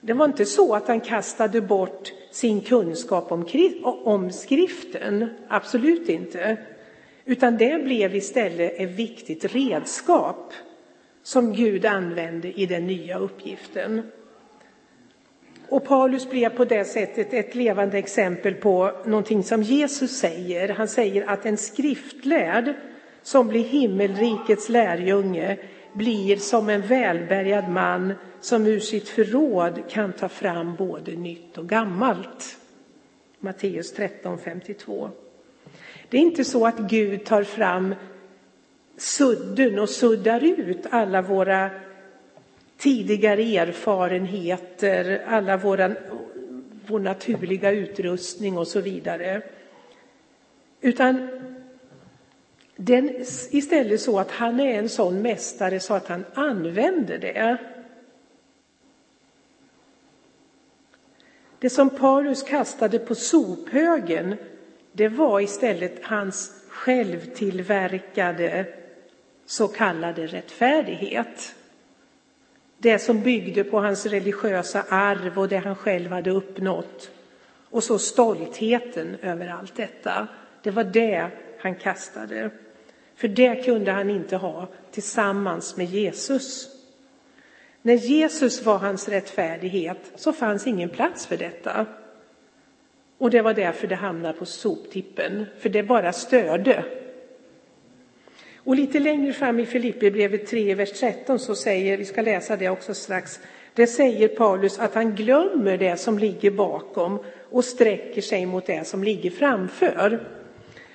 Det 0.06 0.14
var 0.14 0.26
inte 0.26 0.46
så 0.46 0.76
att 0.76 0.88
han 0.88 1.02
kastade 1.02 1.62
bort 1.62 2.14
sin 2.32 2.62
kunskap 2.62 3.32
om, 3.32 3.46
om 3.84 4.32
skriften, 4.32 5.30
absolut 5.48 6.10
inte. 6.10 6.58
Utan 7.26 7.58
det 7.58 7.84
blev 7.84 8.16
istället 8.16 8.74
ett 8.80 8.90
viktigt 8.90 9.56
redskap 9.56 10.54
som 11.24 11.54
Gud 11.54 11.86
använde 11.86 12.60
i 12.60 12.66
den 12.66 12.88
nya 12.88 13.18
uppgiften. 13.18 14.12
Och 15.70 15.86
Paulus 15.86 16.30
blev 16.30 16.50
på 16.50 16.66
det 16.66 16.86
sättet 16.86 17.34
ett 17.34 17.56
levande 17.56 17.98
exempel 17.98 18.54
på 18.54 18.92
någonting 19.06 19.44
som 19.44 19.64
Jesus 19.64 20.18
säger. 20.20 20.70
Han 20.70 20.88
säger 20.88 21.30
att 21.30 21.46
en 21.46 21.58
skriftlärd 21.58 22.74
som 23.24 23.48
blir 23.48 23.64
himmelrikets 23.64 24.70
lärjunge 24.70 25.58
blir 25.94 26.38
som 26.38 26.70
en 26.70 26.82
välbärgad 26.82 27.70
man 27.70 28.14
som 28.46 28.68
ur 28.68 28.80
sitt 28.80 29.10
förråd 29.10 29.84
kan 29.90 30.14
ta 30.14 30.30
fram 30.30 30.76
både 30.76 31.12
nytt 31.12 31.58
och 31.58 31.70
gammalt. 31.70 32.58
Matteus 33.40 33.96
13.52. 33.96 35.10
Det 36.10 36.18
är 36.18 36.22
inte 36.22 36.44
så 36.44 36.68
att 36.68 36.78
Gud 36.78 37.26
tar 37.26 37.44
fram 37.44 37.96
sudden 38.98 39.80
och 39.80 39.90
suddar 39.90 40.44
ut 40.44 40.86
alla 40.90 41.22
våra 41.22 41.70
tidigare 42.78 43.42
erfarenheter, 43.42 45.24
alla 45.28 45.58
våra, 45.58 45.96
vår 46.88 47.00
naturliga 47.00 47.72
utrustning 47.72 48.58
och 48.58 48.68
så 48.68 48.82
vidare. 48.82 49.42
Utan 50.82 51.30
den 52.76 53.10
istället 53.52 54.02
så 54.02 54.20
att 54.20 54.32
han 54.32 54.60
är 54.60 54.80
en 54.80 54.90
sån 54.90 55.22
mästare 55.22 55.80
så 55.80 55.94
att 55.94 56.08
han 56.08 56.26
använder 56.34 57.18
det. 57.18 57.58
Det 61.66 61.70
som 61.70 61.90
Paulus 61.90 62.44
kastade 62.44 63.00
på 63.00 63.16
sophögen, 63.16 64.36
det 64.92 65.08
var 65.08 65.40
istället 65.40 66.06
hans 66.06 66.52
självtillverkade 66.68 68.66
så 69.46 69.68
kallade 69.68 70.28
rättfärdighet. 70.28 71.56
Det 72.78 73.00
som 73.00 73.22
byggde 73.22 73.64
på 73.64 73.80
hans 73.80 74.06
religiösa 74.06 74.86
arv 74.90 75.40
och 75.40 75.50
det 75.50 75.58
han 75.58 75.76
själv 75.76 76.12
hade 76.12 76.32
uppnått. 76.32 77.12
Och 77.70 77.84
så 77.84 78.00
stoltheten 78.00 79.18
över 79.22 79.48
allt 79.48 79.76
detta. 79.76 80.28
Det 80.64 80.72
var 80.72 80.84
det 80.84 81.30
han 81.60 81.76
kastade. 81.76 82.50
För 83.16 83.28
det 83.28 83.64
kunde 83.66 83.92
han 83.92 84.10
inte 84.10 84.36
ha 84.36 84.68
tillsammans 84.92 85.78
med 85.78 85.86
Jesus. 85.86 86.75
När 87.86 87.94
Jesus 87.94 88.66
var 88.66 88.78
hans 88.78 89.10
rättfärdighet 89.10 90.12
så 90.16 90.34
fanns 90.34 90.68
ingen 90.68 90.90
plats 90.90 91.28
för 91.28 91.38
detta. 91.38 91.86
Och 93.18 93.30
det 93.30 93.42
var 93.42 93.54
därför 93.54 93.88
det 93.88 93.96
hamnade 93.96 94.34
på 94.34 94.46
soptippen, 94.46 95.46
för 95.60 95.70
det 95.70 95.84
bara 95.84 96.14
störde. 96.14 96.86
Och 98.56 98.76
lite 98.76 99.00
längre 99.00 99.34
fram 99.34 99.60
i 99.60 99.66
Filipperbrevet 99.66 100.48
3, 100.48 100.76
vers 100.76 101.00
13 101.00 101.40
så 101.40 101.56
säger, 101.56 101.98
vi 101.98 102.06
ska 102.06 102.22
läsa 102.22 102.58
det 102.58 102.70
också 102.70 102.94
strax, 102.94 103.40
det 103.74 103.88
säger 103.88 104.28
Paulus 104.28 104.80
att 104.80 104.94
han 104.94 105.16
glömmer 105.16 105.78
det 105.78 105.98
som 105.98 106.20
ligger 106.20 106.52
bakom 106.52 107.20
och 107.50 107.66
sträcker 107.66 108.22
sig 108.22 108.46
mot 108.46 108.66
det 108.66 108.88
som 108.88 109.04
ligger 109.04 109.30
framför. 109.30 110.28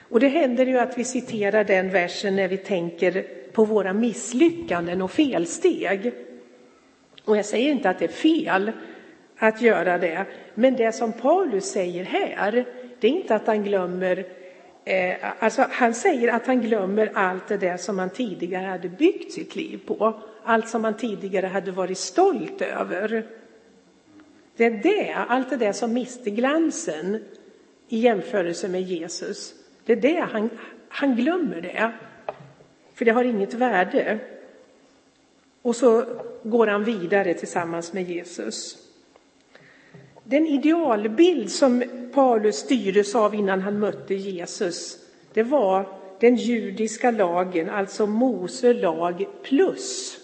Och 0.08 0.20
det 0.20 0.28
händer 0.28 0.66
ju 0.66 0.78
att 0.78 0.98
vi 0.98 1.04
citerar 1.04 1.64
den 1.64 1.90
versen 1.90 2.36
när 2.36 2.48
vi 2.48 2.56
tänker 2.56 3.26
på 3.52 3.64
våra 3.64 3.92
misslyckanden 3.92 5.02
och 5.02 5.10
felsteg. 5.10 6.12
Och 7.24 7.36
jag 7.36 7.44
säger 7.44 7.70
inte 7.70 7.90
att 7.90 7.98
det 7.98 8.04
är 8.04 8.08
fel 8.08 8.72
att 9.36 9.62
göra 9.62 9.98
det, 9.98 10.26
men 10.54 10.76
det 10.76 10.92
som 10.92 11.12
Paulus 11.12 11.64
säger 11.64 12.04
här, 12.04 12.64
det 13.00 13.06
är 13.06 13.12
inte 13.12 13.34
att 13.34 13.46
han 13.46 13.64
glömmer 13.64 14.26
eh, 14.84 15.16
alltså 15.38 15.66
han 15.70 15.94
säger 15.94 16.32
att 16.32 16.46
han 16.46 16.60
glömmer 16.60 17.10
allt 17.14 17.48
det 17.48 17.56
där 17.56 17.76
som 17.76 17.98
han 17.98 18.10
tidigare 18.10 18.66
hade 18.66 18.88
byggt 18.88 19.32
sitt 19.32 19.56
liv 19.56 19.80
på. 19.86 20.20
Allt 20.44 20.68
som 20.68 20.84
han 20.84 20.96
tidigare 20.96 21.46
hade 21.46 21.70
varit 21.70 21.98
stolt 21.98 22.62
över. 22.62 23.26
Det 24.56 24.64
är 24.64 24.70
det, 24.70 25.12
allt 25.28 25.50
det 25.50 25.56
där 25.56 25.72
som 25.72 25.92
miste 25.92 26.30
glansen 26.30 27.24
i 27.88 27.98
jämförelse 27.98 28.68
med 28.68 28.82
Jesus. 28.82 29.54
Det 29.84 29.92
är 29.92 29.96
det 29.96 30.26
han, 30.32 30.50
han 30.88 31.16
glömmer 31.16 31.60
det. 31.60 31.92
För 32.94 33.04
det 33.04 33.10
har 33.10 33.24
inget 33.24 33.54
värde. 33.54 34.18
Och 35.62 35.76
så 35.76 36.04
går 36.42 36.66
han 36.66 36.84
vidare 36.84 37.34
tillsammans 37.34 37.92
med 37.92 38.10
Jesus. 38.10 38.78
Den 40.24 40.46
idealbild 40.46 41.50
som 41.50 41.84
Paulus 42.14 42.56
styrdes 42.56 43.14
av 43.14 43.34
innan 43.34 43.60
han 43.60 43.78
mötte 43.78 44.14
Jesus, 44.14 44.98
det 45.32 45.42
var 45.42 45.88
den 46.20 46.36
judiska 46.36 47.10
lagen, 47.10 47.70
alltså 47.70 48.06
Mose 48.06 48.72
lag 48.72 49.26
plus. 49.42 50.16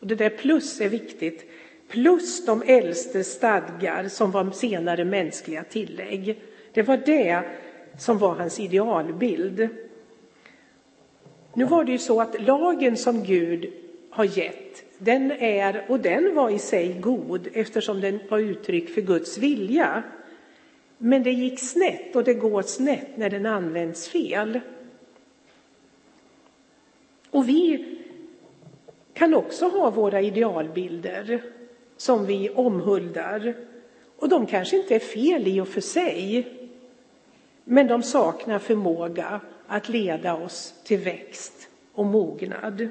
Och 0.00 0.06
det 0.06 0.14
där 0.14 0.30
plus 0.30 0.80
är 0.80 0.88
viktigt. 0.88 1.50
Plus 1.88 2.46
de 2.46 2.62
äldste 2.62 3.24
stadgar 3.24 4.08
som 4.08 4.30
var 4.30 4.50
senare 4.50 5.04
mänskliga 5.04 5.64
tillägg. 5.64 6.42
Det 6.72 6.82
var 6.82 6.96
det 6.96 7.42
som 7.98 8.18
var 8.18 8.34
hans 8.34 8.60
idealbild. 8.60 9.68
Nu 11.54 11.64
var 11.64 11.84
det 11.84 11.92
ju 11.92 11.98
så 11.98 12.20
att 12.20 12.42
lagen 12.42 12.96
som 12.96 13.24
Gud 13.24 13.72
har 14.10 14.38
gett, 14.38 14.83
den 14.98 15.30
är, 15.30 15.84
och 15.88 16.00
den 16.00 16.34
var 16.34 16.50
i 16.50 16.58
sig 16.58 16.92
god 17.00 17.48
eftersom 17.52 18.00
den 18.00 18.20
var 18.28 18.38
uttryck 18.38 18.94
för 18.94 19.00
Guds 19.00 19.38
vilja. 19.38 20.02
Men 20.98 21.22
det 21.22 21.30
gick 21.30 21.60
snett 21.60 22.16
och 22.16 22.24
det 22.24 22.34
går 22.34 22.62
snett 22.62 23.16
när 23.16 23.30
den 23.30 23.46
används 23.46 24.08
fel. 24.08 24.60
Och 27.30 27.48
vi 27.48 27.86
kan 29.12 29.34
också 29.34 29.68
ha 29.68 29.90
våra 29.90 30.20
idealbilder 30.20 31.42
som 31.96 32.26
vi 32.26 32.50
omhuldar. 32.50 33.54
Och 34.16 34.28
de 34.28 34.46
kanske 34.46 34.76
inte 34.76 34.94
är 34.94 35.00
fel 35.00 35.48
i 35.48 35.60
och 35.60 35.68
för 35.68 35.80
sig, 35.80 36.48
men 37.64 37.86
de 37.86 38.02
saknar 38.02 38.58
förmåga 38.58 39.40
att 39.66 39.88
leda 39.88 40.34
oss 40.34 40.74
till 40.84 40.98
växt 40.98 41.68
och 41.92 42.06
mognad. 42.06 42.88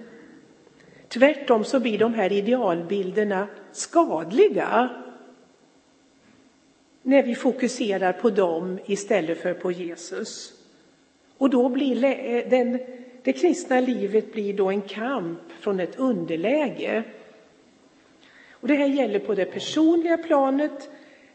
Tvärtom 1.13 1.63
så 1.63 1.79
blir 1.79 1.97
de 1.97 2.13
här 2.13 2.31
idealbilderna 2.31 3.47
skadliga 3.71 4.89
när 7.01 7.23
vi 7.23 7.35
fokuserar 7.35 8.13
på 8.13 8.29
dem 8.29 8.79
istället 8.85 9.41
för 9.41 9.53
på 9.53 9.71
Jesus. 9.71 10.53
Och 11.37 11.49
då 11.49 11.69
blir 11.69 12.03
eh, 12.03 12.49
den, 12.49 12.79
det 13.23 13.33
kristna 13.33 13.79
livet 13.79 14.33
blir 14.33 14.53
då 14.53 14.69
en 14.69 14.81
kamp 14.81 15.39
från 15.59 15.79
ett 15.79 15.99
underläge. 15.99 17.03
Och 18.51 18.67
det 18.67 18.75
här 18.75 18.87
gäller 18.87 19.19
på 19.19 19.35
det 19.35 19.45
personliga 19.45 20.17
planet 20.17 20.89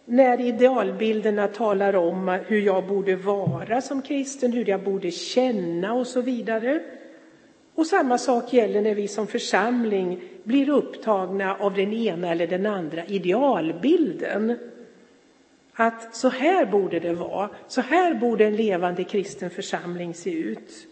när 0.04 0.40
idealbilderna 0.40 1.48
talar 1.48 1.96
om 1.96 2.28
hur 2.46 2.60
jag 2.60 2.86
borde 2.86 3.16
vara 3.16 3.80
som 3.80 4.02
kristen, 4.02 4.52
hur 4.52 4.68
jag 4.68 4.82
borde 4.82 5.10
känna 5.10 5.94
och 5.94 6.06
så 6.06 6.20
vidare. 6.20 6.80
Och 7.78 7.86
samma 7.86 8.18
sak 8.18 8.52
gäller 8.52 8.82
när 8.82 8.94
vi 8.94 9.08
som 9.08 9.26
församling 9.26 10.20
blir 10.44 10.68
upptagna 10.68 11.56
av 11.56 11.74
den 11.74 11.92
ena 11.92 12.30
eller 12.30 12.46
den 12.46 12.66
andra 12.66 13.04
idealbilden. 13.04 14.58
Att 15.72 16.16
så 16.16 16.28
här 16.28 16.66
borde 16.66 17.00
det 17.00 17.12
vara, 17.12 17.50
så 17.68 17.80
här 17.80 18.14
borde 18.14 18.44
en 18.44 18.56
levande 18.56 19.04
kristen 19.04 19.50
församling 19.50 20.14
se 20.14 20.30
ut. 20.30 20.86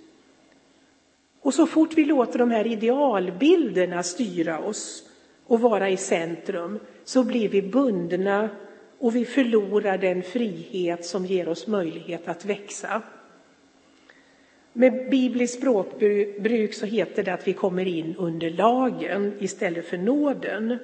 Och 1.43 1.55
så 1.55 1.67
fort 1.67 1.95
vi 1.95 2.05
låter 2.05 2.39
de 2.39 2.51
här 2.51 2.67
idealbilderna 2.67 4.03
styra 4.03 4.59
oss 4.59 5.03
och 5.47 5.61
vara 5.61 5.91
i 5.91 5.97
centrum 5.97 6.81
så 7.05 7.25
blir 7.25 7.49
vi 7.49 7.63
bundna 7.63 8.49
och 8.99 9.17
vi 9.17 9.25
förlorar 9.25 9.99
den 9.99 10.23
frihet 10.23 11.05
som 11.05 11.27
ger 11.27 11.49
oss 11.49 11.67
möjlighet 11.67 12.29
att 12.29 12.45
växa. 12.45 13.03
Med 14.79 15.11
bibliskt 15.11 15.59
språkbruk 15.59 16.75
så 16.75 16.87
heter 16.87 17.23
det 17.23 17.35
att 17.35 17.49
vi 17.49 17.53
kommer 17.53 17.89
in 17.89 18.15
under 18.19 18.51
lagen 18.51 19.33
istället 19.39 19.87
för 19.87 19.99
nåden. 19.99 20.79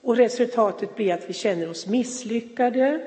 Och 0.00 0.16
resultatet 0.16 0.96
blir 0.96 1.14
att 1.14 1.30
vi 1.30 1.32
känner 1.32 1.70
oss 1.70 1.86
misslyckade, 1.86 3.00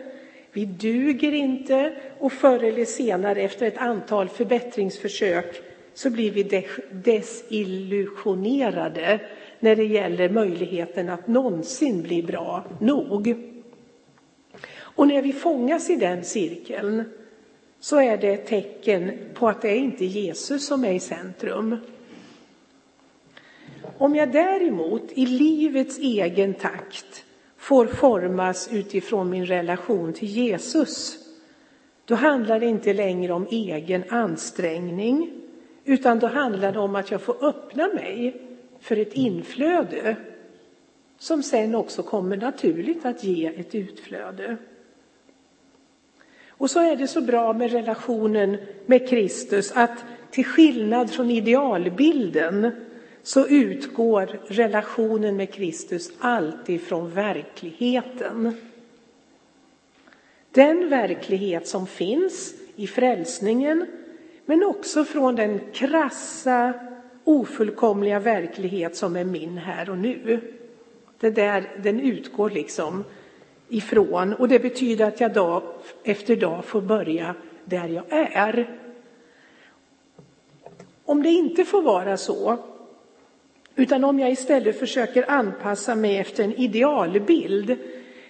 vi 0.51 0.65
duger 0.65 1.33
inte 1.33 1.95
och 2.19 2.33
förr 2.33 2.63
eller 2.63 2.85
senare 2.85 3.41
efter 3.41 3.65
ett 3.65 3.77
antal 3.77 4.29
förbättringsförsök 4.29 5.61
så 5.93 6.09
blir 6.09 6.31
vi 6.31 6.65
desillusionerade 6.91 9.19
när 9.59 9.75
det 9.75 9.85
gäller 9.85 10.29
möjligheten 10.29 11.09
att 11.09 11.27
någonsin 11.27 12.01
bli 12.01 12.23
bra 12.23 12.63
nog. 12.79 13.35
Och 14.77 15.07
när 15.07 15.21
vi 15.21 15.33
fångas 15.33 15.89
i 15.89 15.95
den 15.95 16.23
cirkeln 16.23 17.03
så 17.79 18.01
är 18.01 18.17
det 18.17 18.33
ett 18.33 18.47
tecken 18.47 19.11
på 19.33 19.49
att 19.49 19.61
det 19.61 19.77
inte 19.77 20.05
är 20.05 20.07
Jesus 20.07 20.67
som 20.67 20.85
är 20.85 20.93
i 20.93 20.99
centrum. 20.99 21.77
Om 23.97 24.15
jag 24.15 24.31
däremot 24.31 25.11
i 25.11 25.25
livets 25.25 25.97
egen 25.99 26.53
takt 26.53 27.25
får 27.57 27.87
formas 27.87 28.69
utifrån 28.71 29.29
min 29.29 29.45
relation 29.45 30.13
till 30.13 30.27
Jesus, 30.27 31.17
då 32.05 32.15
handlar 32.15 32.59
det 32.59 32.65
inte 32.65 32.93
längre 32.93 33.33
om 33.33 33.47
egen 33.51 34.03
ansträngning, 34.09 35.31
utan 35.85 36.19
då 36.19 36.27
handlar 36.27 36.71
det 36.71 36.79
om 36.79 36.95
att 36.95 37.11
jag 37.11 37.21
får 37.21 37.45
öppna 37.45 37.87
mig 37.87 38.41
för 38.79 38.97
ett 38.97 39.13
inflöde 39.13 40.15
som 41.17 41.43
sen 41.43 41.75
också 41.75 42.03
kommer 42.03 42.37
naturligt 42.37 43.05
att 43.05 43.23
ge 43.23 43.45
ett 43.45 43.75
utflöde. 43.75 44.57
Och 46.57 46.69
så 46.69 46.79
är 46.79 46.95
det 46.95 47.07
så 47.07 47.21
bra 47.21 47.53
med 47.53 47.71
relationen 47.71 48.57
med 48.85 49.09
Kristus 49.09 49.71
att 49.75 50.05
till 50.31 50.45
skillnad 50.45 51.11
från 51.11 51.31
idealbilden 51.31 52.71
så 53.23 53.47
utgår 53.47 54.39
relationen 54.47 55.35
med 55.35 55.53
Kristus 55.53 56.11
alltid 56.19 56.81
från 56.81 57.09
verkligheten. 57.09 58.53
Den 60.51 60.89
verklighet 60.89 61.67
som 61.67 61.87
finns 61.87 62.53
i 62.75 62.87
frälsningen 62.87 63.85
men 64.45 64.63
också 64.63 65.05
från 65.05 65.35
den 65.35 65.59
krassa, 65.73 66.73
ofullkomliga 67.23 68.19
verklighet 68.19 68.95
som 68.95 69.15
är 69.15 69.23
min 69.23 69.57
här 69.57 69.89
och 69.89 69.97
nu. 69.97 70.41
Det 71.19 71.29
där, 71.29 71.69
den 71.83 71.99
utgår 71.99 72.49
liksom 72.49 73.03
ifrån 73.69 74.33
och 74.33 74.47
det 74.47 74.59
betyder 74.59 75.05
att 75.05 75.21
jag 75.21 75.33
dag 75.33 75.63
efter 76.03 76.35
dag 76.35 76.65
får 76.65 76.81
börja 76.81 77.35
där 77.65 77.87
jag 77.87 78.03
är. 78.09 78.79
Om 81.05 81.23
det 81.23 81.29
inte 81.29 81.65
får 81.65 81.81
vara 81.81 82.17
så, 82.17 82.57
utan 83.75 84.03
om 84.03 84.19
jag 84.19 84.31
istället 84.31 84.79
försöker 84.79 85.31
anpassa 85.31 85.95
mig 85.95 86.17
efter 86.17 86.43
en 86.43 86.53
idealbild, 86.53 87.77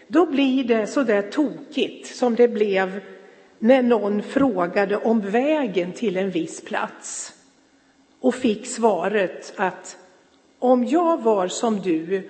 då 0.08 0.26
blir 0.26 0.64
det 0.64 0.88
så 0.88 1.04
där 1.04 1.22
tokigt 1.22 2.16
som 2.16 2.36
det 2.36 2.48
blev 2.48 3.02
när 3.60 3.82
någon 3.82 4.24
frågade 4.24 4.98
om 4.98 5.22
vägen 5.22 5.92
till 5.92 6.18
en 6.18 6.32
viss 6.32 6.62
plats 6.62 7.34
och 8.22 8.36
fick 8.36 8.68
svaret 8.68 9.54
att 9.58 9.98
om 10.60 10.86
jag 10.86 11.24
var 11.24 11.48
som 11.48 11.80
du 11.80 12.30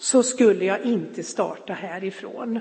så 0.00 0.22
skulle 0.22 0.64
jag 0.64 0.82
inte 0.84 1.22
starta 1.22 1.72
härifrån. 1.72 2.60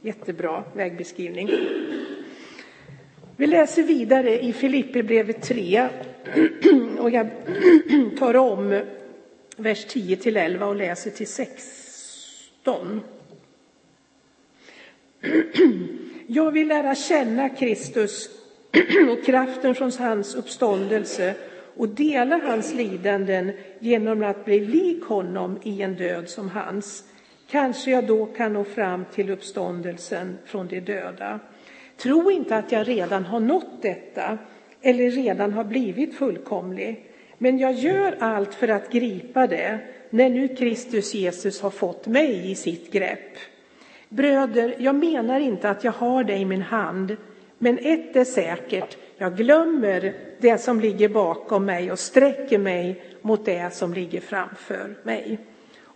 Jättebra 0.00 0.64
vägbeskrivning. 0.74 1.50
Vi 3.36 3.46
läser 3.46 3.82
vidare 3.82 4.40
i 4.40 4.52
Filipperbrevet 4.52 5.42
3 5.42 5.88
och 6.98 7.10
jag 7.10 7.30
tar 8.18 8.36
om 8.36 8.82
vers 9.56 9.84
10 9.84 10.16
till 10.16 10.36
11 10.36 10.66
och 10.66 10.76
läser 10.76 11.10
till 11.10 11.26
16. 11.26 13.00
Jag 16.26 16.50
vill 16.50 16.68
lära 16.68 16.94
känna 16.94 17.48
Kristus 17.48 18.28
och 19.10 19.24
kraften 19.24 19.74
från 19.74 19.92
hans 19.98 20.34
uppståndelse 20.34 21.34
och 21.78 21.88
dela 21.88 22.40
hans 22.44 22.74
lidanden 22.74 23.52
genom 23.78 24.22
att 24.22 24.44
bli 24.44 24.60
lik 24.60 25.04
honom 25.04 25.58
i 25.62 25.82
en 25.82 25.94
död 25.94 26.28
som 26.28 26.48
hans. 26.50 27.04
Kanske 27.50 27.90
jag 27.90 28.06
då 28.06 28.26
kan 28.26 28.52
nå 28.52 28.64
fram 28.64 29.04
till 29.14 29.30
uppståndelsen 29.30 30.38
från 30.44 30.68
de 30.68 30.80
döda. 30.80 31.40
Tro 31.96 32.30
inte 32.30 32.56
att 32.56 32.72
jag 32.72 32.88
redan 32.88 33.24
har 33.24 33.40
nått 33.40 33.82
detta 33.82 34.38
eller 34.82 35.10
redan 35.10 35.52
har 35.52 35.64
blivit 35.64 36.14
fullkomlig. 36.14 37.04
Men 37.38 37.58
jag 37.58 37.72
gör 37.72 38.16
allt 38.20 38.54
för 38.54 38.68
att 38.68 38.92
gripa 38.92 39.46
det 39.46 39.78
när 40.10 40.30
nu 40.30 40.48
Kristus 40.48 41.14
Jesus 41.14 41.60
har 41.60 41.70
fått 41.70 42.06
mig 42.06 42.50
i 42.50 42.54
sitt 42.54 42.92
grepp. 42.92 43.36
Bröder, 44.08 44.74
jag 44.78 44.94
menar 44.94 45.40
inte 45.40 45.70
att 45.70 45.84
jag 45.84 45.92
har 45.92 46.24
det 46.24 46.36
i 46.36 46.44
min 46.44 46.62
hand, 46.62 47.16
men 47.58 47.78
ett 47.78 48.16
är 48.16 48.24
säkert, 48.24 48.96
jag 49.16 49.36
glömmer 49.36 50.14
det 50.40 50.58
som 50.58 50.80
ligger 50.80 51.08
bakom 51.08 51.64
mig 51.64 51.92
och 51.92 51.98
sträcker 51.98 52.58
mig 52.58 53.02
mot 53.22 53.44
det 53.44 53.74
som 53.74 53.94
ligger 53.94 54.20
framför 54.20 54.94
mig 55.02 55.38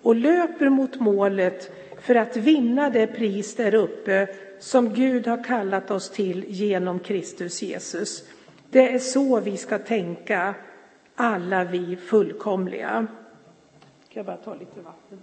och 0.03 0.14
löper 0.14 0.68
mot 0.68 1.01
målet 1.01 1.72
för 2.01 2.14
att 2.14 2.37
vinna 2.37 2.90
det 2.90 3.07
pris 3.07 3.57
där 3.57 3.75
uppe 3.75 4.29
som 4.59 4.94
Gud 4.94 5.27
har 5.27 5.44
kallat 5.44 5.90
oss 5.90 6.11
till 6.11 6.44
genom 6.48 6.98
Kristus 6.98 7.62
Jesus. 7.62 8.29
Det 8.70 8.92
är 8.92 8.98
så 8.98 9.40
vi 9.40 9.57
ska 9.57 9.79
tänka, 9.79 10.55
alla 11.14 11.64
vi 11.64 11.96
fullkomliga. 11.96 13.07
Ska 14.11 14.18
jag 14.18 14.27
bara 14.27 14.37
ta 14.37 14.55
lite 14.55 14.81
vatten? 14.81 15.22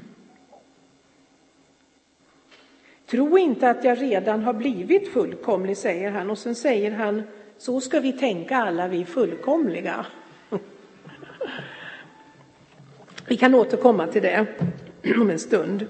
Tro 3.06 3.38
inte 3.38 3.70
att 3.70 3.84
jag 3.84 4.02
redan 4.02 4.44
har 4.44 4.54
blivit 4.54 5.14
fullkomlig, 5.14 5.78
säger 5.78 6.12
han. 6.12 6.30
Och 6.30 6.38
sen 6.38 6.56
säger 6.56 6.92
han, 6.92 7.24
så 7.58 7.82
ska 7.82 8.00
vi 8.00 8.14
tänka 8.14 8.58
alla 8.58 8.88
vi 8.88 9.06
fullkomliga. 9.06 10.06
Vi 13.28 13.38
kan 13.38 13.56
återkomma 13.56 14.08
till 14.08 14.22
det 14.22 14.46
om 15.22 15.30
en 15.30 15.40
stund. 15.40 15.88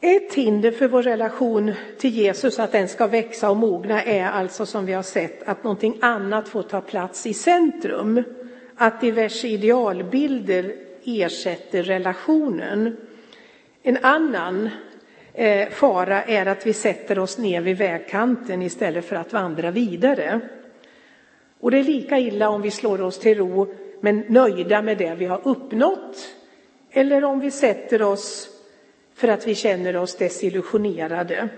Ett 0.00 0.34
hinder 0.34 0.70
för 0.70 0.88
vår 0.88 1.02
relation 1.02 1.72
till 1.98 2.10
Jesus, 2.10 2.58
att 2.58 2.72
den 2.72 2.88
ska 2.88 3.06
växa 3.06 3.50
och 3.50 3.56
mogna, 3.56 4.02
är 4.02 4.24
alltså 4.24 4.66
som 4.66 4.86
vi 4.86 4.92
har 4.92 5.02
sett 5.02 5.42
att 5.48 5.64
någonting 5.64 5.98
annat 6.00 6.48
får 6.48 6.62
ta 6.62 6.80
plats 6.80 7.26
i 7.26 7.34
centrum. 7.34 8.24
Att 8.82 9.00
diverse 9.00 9.48
idealbilder 9.48 10.74
ersätter 11.04 11.82
relationen. 11.82 12.96
En 13.82 13.98
annan 14.02 14.70
eh, 15.34 15.68
fara 15.68 16.22
är 16.22 16.46
att 16.46 16.66
vi 16.66 16.72
sätter 16.72 17.18
oss 17.18 17.38
ner 17.38 17.60
vid 17.60 17.78
vägkanten 17.78 18.62
istället 18.62 19.04
för 19.04 19.16
att 19.16 19.32
vandra 19.32 19.70
vidare. 19.70 20.40
Och 21.60 21.70
det 21.70 21.78
är 21.78 21.84
lika 21.84 22.18
illa 22.18 22.48
om 22.48 22.62
vi 22.62 22.70
slår 22.70 23.00
oss 23.00 23.18
till 23.18 23.38
ro 23.38 23.74
men 24.00 24.24
nöjda 24.28 24.82
med 24.82 24.98
det 24.98 25.14
vi 25.14 25.26
har 25.26 25.40
uppnått 25.44 26.16
eller 26.90 27.24
om 27.24 27.40
vi 27.40 27.50
sätter 27.50 28.02
oss 28.02 28.48
för 29.14 29.28
att 29.28 29.46
vi 29.46 29.54
känner 29.54 29.96
oss 29.96 30.16
desillusionerade. 30.16 31.48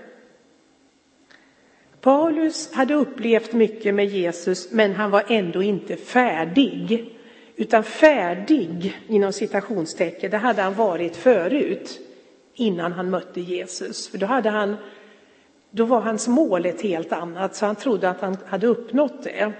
Paulus 2.01 2.73
hade 2.73 2.93
upplevt 2.93 3.53
mycket 3.53 3.95
med 3.95 4.05
Jesus, 4.05 4.71
men 4.71 4.93
han 4.93 5.11
var 5.11 5.23
ändå 5.27 5.63
inte 5.63 5.95
färdig. 5.95 7.14
Utan 7.55 7.83
färdig, 7.83 8.97
inom 9.07 9.33
citationstecken, 9.33 10.31
det 10.31 10.37
hade 10.37 10.61
han 10.61 10.73
varit 10.73 11.15
förut, 11.15 11.99
innan 12.53 12.91
han 12.91 13.09
mötte 13.09 13.41
Jesus. 13.41 14.07
För 14.07 14.17
då, 14.17 14.25
hade 14.25 14.49
han, 14.49 14.75
då 15.71 15.85
var 15.85 16.01
hans 16.01 16.27
mål 16.27 16.65
ett 16.65 16.81
helt 16.81 17.11
annat, 17.11 17.55
så 17.55 17.65
han 17.65 17.75
trodde 17.75 18.09
att 18.09 18.21
han 18.21 18.37
hade 18.45 18.67
uppnått 18.67 19.23
det. 19.23 19.53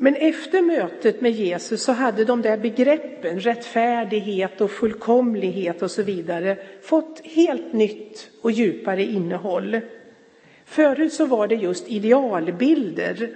Men 0.00 0.14
efter 0.14 0.62
mötet 0.62 1.20
med 1.20 1.32
Jesus 1.32 1.82
så 1.82 1.92
hade 1.92 2.24
de 2.24 2.42
där 2.42 2.58
begreppen, 2.58 3.40
rättfärdighet 3.40 4.60
och 4.60 4.70
fullkomlighet 4.70 5.82
och 5.82 5.90
så 5.90 6.02
vidare, 6.02 6.58
fått 6.82 7.20
helt 7.24 7.72
nytt 7.72 8.30
och 8.42 8.50
djupare 8.50 9.02
innehåll. 9.02 9.80
Förut 10.68 11.12
så 11.12 11.26
var 11.26 11.46
det 11.46 11.54
just 11.54 11.88
idealbilder, 11.88 13.30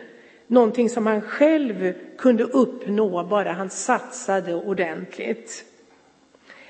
någonting 0.47 0.91
som 0.91 1.07
han 1.07 1.21
själv 1.21 1.95
kunde 2.19 2.45
uppnå 2.45 3.25
bara 3.25 3.53
han 3.53 3.71
satsade 3.71 4.55
ordentligt. 4.55 5.65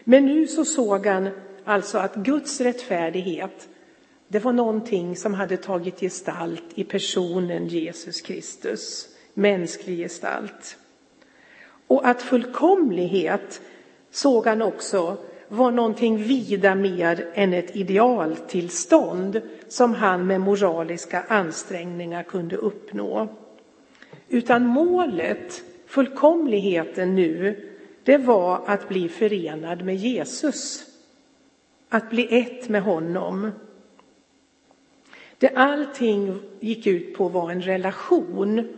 Men 0.04 0.26
nu 0.26 0.46
så 0.46 0.64
såg 0.64 1.06
han 1.06 1.28
alltså 1.64 1.98
att 1.98 2.14
Guds 2.14 2.60
rättfärdighet, 2.60 3.68
det 4.28 4.38
var 4.38 4.52
någonting 4.52 5.16
som 5.16 5.34
hade 5.34 5.56
tagit 5.56 6.00
gestalt 6.00 6.64
i 6.74 6.84
personen 6.84 7.66
Jesus 7.68 8.20
Kristus 8.20 9.08
mänsklig 9.34 9.98
gestalt. 9.98 10.76
Och 11.86 12.08
att 12.08 12.22
fullkomlighet 12.22 13.60
såg 14.10 14.46
han 14.46 14.62
också 14.62 15.16
var 15.52 15.70
någonting 15.70 16.16
vida 16.16 16.74
mer 16.74 17.26
än 17.34 17.54
ett 17.54 17.76
idealtillstånd 17.76 19.40
som 19.68 19.94
han 19.94 20.26
med 20.26 20.40
moraliska 20.40 21.22
ansträngningar 21.28 22.22
kunde 22.22 22.56
uppnå. 22.56 23.28
Utan 24.28 24.66
målet, 24.66 25.62
fullkomligheten 25.86 27.14
nu, 27.14 27.68
det 28.02 28.16
var 28.16 28.62
att 28.66 28.88
bli 28.88 29.08
förenad 29.08 29.84
med 29.84 29.96
Jesus. 29.96 30.84
Att 31.88 32.10
bli 32.10 32.38
ett 32.38 32.68
med 32.68 32.82
honom. 32.82 33.50
Det 35.38 35.48
allting 35.48 36.40
gick 36.60 36.86
ut 36.86 37.14
på 37.14 37.28
var 37.28 37.50
en 37.50 37.62
relation 37.62 38.68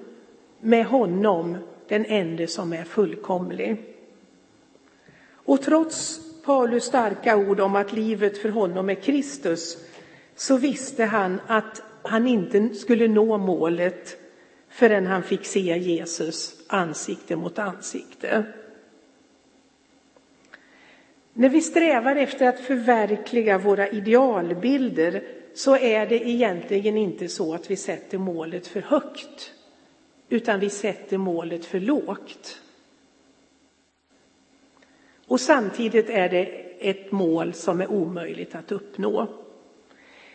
med 0.60 0.86
honom, 0.86 1.56
den 1.88 2.04
ende 2.04 2.46
som 2.46 2.72
är 2.72 2.84
fullkomlig. 2.84 3.76
Och 5.32 5.62
trots 5.62 6.23
Paulus 6.44 6.84
starka 6.84 7.36
ord 7.36 7.60
om 7.60 7.76
att 7.76 7.92
livet 7.92 8.38
för 8.38 8.48
honom 8.48 8.90
är 8.90 8.94
Kristus 8.94 9.78
så 10.34 10.56
visste 10.56 11.04
han 11.04 11.40
att 11.46 11.82
han 12.02 12.26
inte 12.26 12.74
skulle 12.74 13.08
nå 13.08 13.38
målet 13.38 14.16
förrän 14.68 15.06
han 15.06 15.22
fick 15.22 15.44
se 15.44 15.78
Jesus 15.78 16.64
ansikte 16.66 17.36
mot 17.36 17.58
ansikte. 17.58 18.44
När 21.32 21.48
vi 21.48 21.60
strävar 21.60 22.16
efter 22.16 22.46
att 22.46 22.60
förverkliga 22.60 23.58
våra 23.58 23.88
idealbilder 23.88 25.22
så 25.54 25.76
är 25.76 26.06
det 26.06 26.28
egentligen 26.28 26.96
inte 26.96 27.28
så 27.28 27.54
att 27.54 27.70
vi 27.70 27.76
sätter 27.76 28.18
målet 28.18 28.66
för 28.66 28.80
högt 28.80 29.52
utan 30.28 30.60
vi 30.60 30.70
sätter 30.70 31.18
målet 31.18 31.64
för 31.64 31.80
lågt. 31.80 32.60
Och 35.26 35.40
samtidigt 35.40 36.10
är 36.10 36.28
det 36.28 36.44
ett 36.80 37.12
mål 37.12 37.52
som 37.52 37.80
är 37.80 37.90
omöjligt 37.90 38.54
att 38.54 38.72
uppnå. 38.72 39.28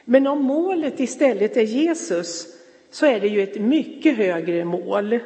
Men 0.06 0.28
om 0.28 0.44
målet 0.44 1.00
istället 1.00 1.58
är 1.58 1.62
Jesus 1.62 2.48
så 2.90 3.06
är 3.06 3.20
det 3.20 3.28
ju 3.28 3.42
ett 3.42 3.62
mycket 3.62 4.18
högre 4.18 4.66
mål. 4.66 5.20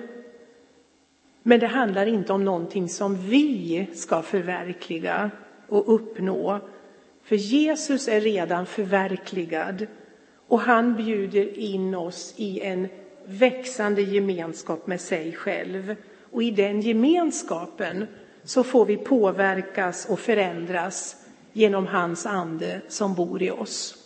Men 1.44 1.60
det 1.60 1.68
handlar 1.68 2.06
inte 2.06 2.34
om 2.34 2.46
någonting 2.46 2.90
som 2.90 3.16
vi 3.30 3.88
ska 3.94 4.22
förverkliga 4.22 5.32
och 5.68 5.94
uppnå. 5.94 6.60
För 7.24 7.36
Jesus 7.36 8.08
är 8.08 8.22
redan 8.22 8.66
förverkligad 8.66 9.88
och 10.48 10.60
han 10.60 10.96
bjuder 10.96 11.60
in 11.60 11.96
oss 11.96 12.34
i 12.38 12.62
en 12.62 12.88
växande 13.26 14.02
gemenskap 14.02 14.88
med 14.88 15.02
sig 15.02 15.32
själv. 15.32 15.96
Och 16.32 16.44
i 16.44 16.52
den 16.52 16.82
gemenskapen 16.82 18.08
så 18.44 18.64
får 18.64 18.86
vi 18.86 18.98
påverkas 18.98 20.06
och 20.10 20.20
förändras 20.20 21.16
genom 21.54 21.88
hans 21.88 22.26
ande 22.26 22.82
som 22.88 23.16
bor 23.16 23.44
i 23.44 23.52
oss. 23.52 24.04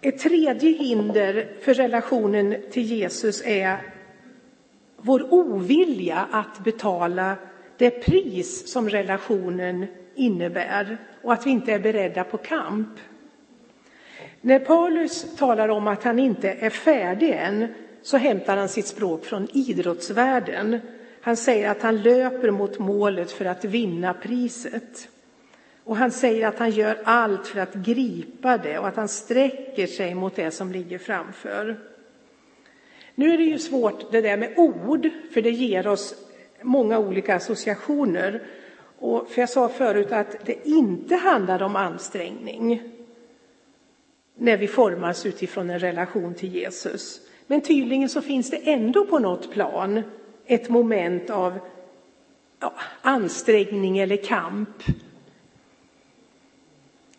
Ett 0.00 0.18
tredje 0.18 0.72
hinder 0.72 1.48
för 1.60 1.74
relationen 1.74 2.56
till 2.70 2.82
Jesus 2.82 3.42
är 3.46 3.92
vår 4.96 5.34
ovilja 5.34 6.28
att 6.30 6.64
betala 6.64 7.36
det 7.76 7.90
pris 7.90 8.72
som 8.72 8.90
relationen 8.90 9.86
innebär 10.14 10.98
och 11.22 11.32
att 11.32 11.46
vi 11.46 11.50
inte 11.50 11.72
är 11.72 11.78
beredda 11.78 12.24
på 12.24 12.36
kamp. 12.36 12.88
När 14.46 14.58
Paulus 14.58 15.36
talar 15.36 15.68
om 15.68 15.86
att 15.86 16.04
han 16.04 16.18
inte 16.18 16.50
är 16.50 16.70
färdig 16.70 17.30
än 17.30 17.74
så 18.02 18.16
hämtar 18.16 18.56
han 18.56 18.68
sitt 18.68 18.86
språk 18.86 19.24
från 19.24 19.48
idrottsvärlden. 19.52 20.80
Han 21.20 21.36
säger 21.36 21.70
att 21.70 21.82
han 21.82 22.02
löper 22.02 22.50
mot 22.50 22.78
målet 22.78 23.32
för 23.32 23.44
att 23.44 23.64
vinna 23.64 24.14
priset. 24.14 25.08
Och 25.84 25.96
han 25.96 26.10
säger 26.10 26.48
att 26.48 26.58
han 26.58 26.70
gör 26.70 26.98
allt 27.04 27.46
för 27.46 27.60
att 27.60 27.74
gripa 27.74 28.58
det 28.58 28.78
och 28.78 28.88
att 28.88 28.96
han 28.96 29.08
sträcker 29.08 29.86
sig 29.86 30.14
mot 30.14 30.36
det 30.36 30.50
som 30.50 30.72
ligger 30.72 30.98
framför. 30.98 31.76
Nu 33.14 33.32
är 33.34 33.38
det 33.38 33.44
ju 33.44 33.58
svårt 33.58 34.12
det 34.12 34.20
där 34.20 34.36
med 34.36 34.52
ord, 34.56 35.08
för 35.34 35.42
det 35.42 35.50
ger 35.50 35.86
oss 35.86 36.14
många 36.62 36.98
olika 36.98 37.34
associationer. 37.34 38.42
Och 38.98 39.28
för 39.28 39.42
jag 39.42 39.50
sa 39.50 39.68
förut 39.68 40.12
att 40.12 40.36
det 40.44 40.68
inte 40.68 41.16
handlar 41.16 41.62
om 41.62 41.76
ansträngning 41.76 42.95
när 44.38 44.56
vi 44.56 44.68
formas 44.68 45.26
utifrån 45.26 45.70
en 45.70 45.78
relation 45.78 46.34
till 46.34 46.54
Jesus. 46.54 47.20
Men 47.46 47.60
tydligen 47.60 48.08
så 48.08 48.22
finns 48.22 48.50
det 48.50 48.56
ändå 48.56 49.06
på 49.06 49.18
något 49.18 49.52
plan 49.52 50.02
ett 50.46 50.68
moment 50.68 51.30
av 51.30 51.58
ja, 52.60 52.72
ansträngning 53.02 53.98
eller 53.98 54.16
kamp. 54.16 54.82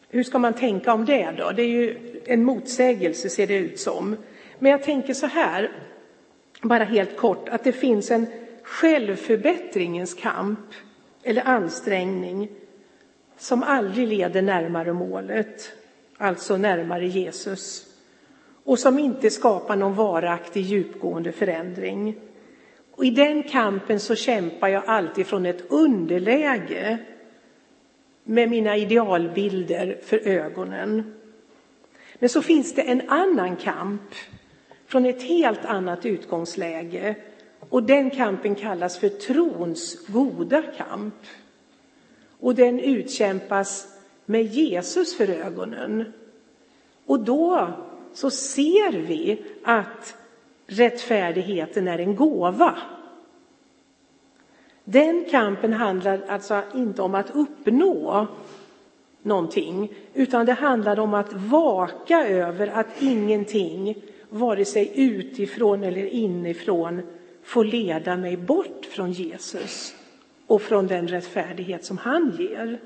Hur 0.10 0.24
ska 0.24 0.40
man 0.40 0.54
tänka 0.54 0.94
om 0.94 1.06
det 1.06 1.32
då? 1.38 1.52
Det 1.52 1.62
är 1.62 1.68
ju 1.68 1.98
en 2.26 2.44
motsägelse 2.44 3.30
ser 3.30 3.48
det 3.48 3.58
ut 3.58 3.80
som. 3.80 4.18
Men 4.60 4.72
jag 4.72 4.84
tänker 4.84 5.14
så 5.14 5.28
här, 5.28 5.72
bara 6.62 6.84
helt 6.84 7.18
kort, 7.18 7.50
att 7.50 7.64
det 7.64 7.72
finns 7.72 8.12
en 8.12 8.28
självförbättringens 8.64 10.14
kamp 10.14 10.60
eller 11.24 11.48
ansträngning 11.48 12.50
som 13.38 13.64
aldrig 13.64 14.08
leder 14.08 14.42
närmare 14.42 14.94
målet, 14.94 15.72
alltså 16.18 16.58
närmare 16.58 17.08
Jesus 17.08 17.86
och 18.64 18.80
som 18.80 19.00
inte 19.00 19.30
skapar 19.30 19.76
någon 19.76 19.96
varaktig 19.96 20.64
djupgående 20.64 21.32
förändring. 21.32 22.16
Och 22.92 23.06
I 23.06 23.10
den 23.10 23.44
kampen 23.44 24.00
så 24.00 24.16
kämpar 24.16 24.68
jag 24.68 24.84
alltid 24.86 25.28
från 25.28 25.46
ett 25.46 25.72
underläge 25.72 26.98
med 28.24 28.50
mina 28.50 28.78
idealbilder 28.78 30.00
för 30.04 30.18
ögonen. 30.28 31.14
Men 32.20 32.30
så 32.30 32.42
finns 32.42 32.76
det 32.76 32.82
en 32.82 33.10
annan 33.10 33.56
kamp 33.56 34.02
från 34.88 35.06
ett 35.06 35.24
helt 35.24 35.66
annat 35.66 36.06
utgångsläge 36.06 37.16
och 37.70 37.84
den 37.84 38.10
kampen 38.10 38.56
kallas 38.56 38.98
för 38.98 39.10
trons 39.10 40.08
goda 40.08 40.62
kamp. 40.62 41.16
Och 42.40 42.56
den 42.56 42.80
utkämpas 42.80 43.97
med 44.30 44.46
Jesus 44.46 45.18
för 45.18 45.30
ögonen. 45.30 46.14
Och 47.06 47.20
då 47.20 47.70
så 48.14 48.30
ser 48.30 48.92
vi 48.92 49.42
att 49.64 50.16
rättfärdigheten 50.68 51.88
är 51.88 52.00
en 52.00 52.16
gåva. 52.16 52.78
Den 54.84 55.26
kampen 55.32 55.74
handlar 55.74 56.22
alltså 56.28 56.62
inte 56.76 57.02
om 57.02 57.16
att 57.16 57.36
uppnå 57.36 58.28
någonting, 59.22 59.94
utan 60.14 60.46
det 60.46 60.54
handlar 60.54 61.00
om 61.00 61.14
att 61.14 61.34
vaka 61.34 62.28
över 62.28 62.68
att 62.68 63.02
ingenting, 63.02 63.96
vare 64.30 64.66
sig 64.66 64.92
utifrån 64.96 65.84
eller 65.84 66.06
inifrån, 66.06 67.02
får 67.44 67.66
leda 67.66 68.18
mig 68.18 68.38
bort 68.38 68.86
från 68.86 69.12
Jesus 69.12 69.96
och 70.48 70.62
från 70.62 70.88
den 70.88 71.08
rättfärdighet 71.08 71.86
som 71.86 71.98
han 71.98 72.36
ger. 72.40 72.80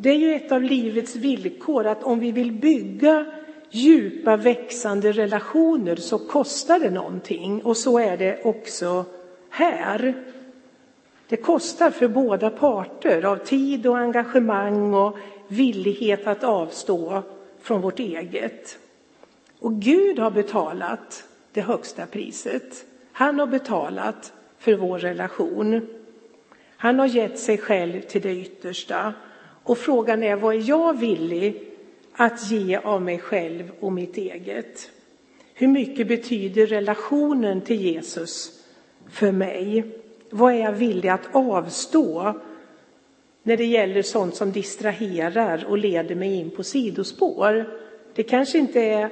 Det 0.00 0.10
är 0.10 0.14
ju 0.14 0.34
ett 0.34 0.52
av 0.52 0.62
livets 0.62 1.16
villkor 1.16 1.86
att 1.86 2.02
om 2.02 2.20
vi 2.20 2.32
vill 2.32 2.52
bygga 2.52 3.26
djupa 3.70 4.36
växande 4.36 5.12
relationer 5.12 5.96
så 5.96 6.18
kostar 6.18 6.78
det 6.78 6.90
någonting 6.90 7.62
och 7.64 7.76
så 7.76 7.98
är 7.98 8.16
det 8.16 8.44
också 8.44 9.04
här. 9.50 10.14
Det 11.28 11.36
kostar 11.36 11.90
för 11.90 12.08
båda 12.08 12.50
parter 12.50 13.24
av 13.24 13.36
tid 13.36 13.86
och 13.86 13.98
engagemang 13.98 14.94
och 14.94 15.16
villighet 15.48 16.26
att 16.26 16.44
avstå 16.44 17.22
från 17.60 17.80
vårt 17.80 17.98
eget. 17.98 18.78
Och 19.58 19.72
Gud 19.74 20.18
har 20.18 20.30
betalat 20.30 21.24
det 21.52 21.60
högsta 21.60 22.06
priset. 22.06 22.84
Han 23.12 23.38
har 23.38 23.46
betalat 23.46 24.32
för 24.58 24.74
vår 24.74 24.98
relation. 24.98 25.88
Han 26.76 26.98
har 26.98 27.06
gett 27.06 27.38
sig 27.38 27.58
själv 27.58 28.00
till 28.00 28.22
det 28.22 28.36
yttersta. 28.36 29.14
Och 29.68 29.78
frågan 29.78 30.22
är, 30.22 30.36
vad 30.36 30.54
är 30.54 30.68
jag 30.68 30.98
villig 30.98 31.62
att 32.12 32.50
ge 32.50 32.76
av 32.76 33.02
mig 33.02 33.18
själv 33.18 33.70
och 33.80 33.92
mitt 33.92 34.16
eget? 34.16 34.90
Hur 35.54 35.68
mycket 35.68 36.08
betyder 36.08 36.66
relationen 36.66 37.60
till 37.60 37.80
Jesus 37.80 38.62
för 39.10 39.32
mig? 39.32 39.84
Vad 40.30 40.52
är 40.52 40.58
jag 40.58 40.72
villig 40.72 41.08
att 41.08 41.28
avstå 41.32 42.34
när 43.42 43.56
det 43.56 43.64
gäller 43.64 44.02
sånt 44.02 44.34
som 44.34 44.52
distraherar 44.52 45.64
och 45.68 45.78
leder 45.78 46.14
mig 46.14 46.34
in 46.34 46.50
på 46.50 46.62
sidospår? 46.62 47.78
Det 48.14 48.22
kanske 48.22 48.58
inte 48.58 48.80
är 48.80 49.10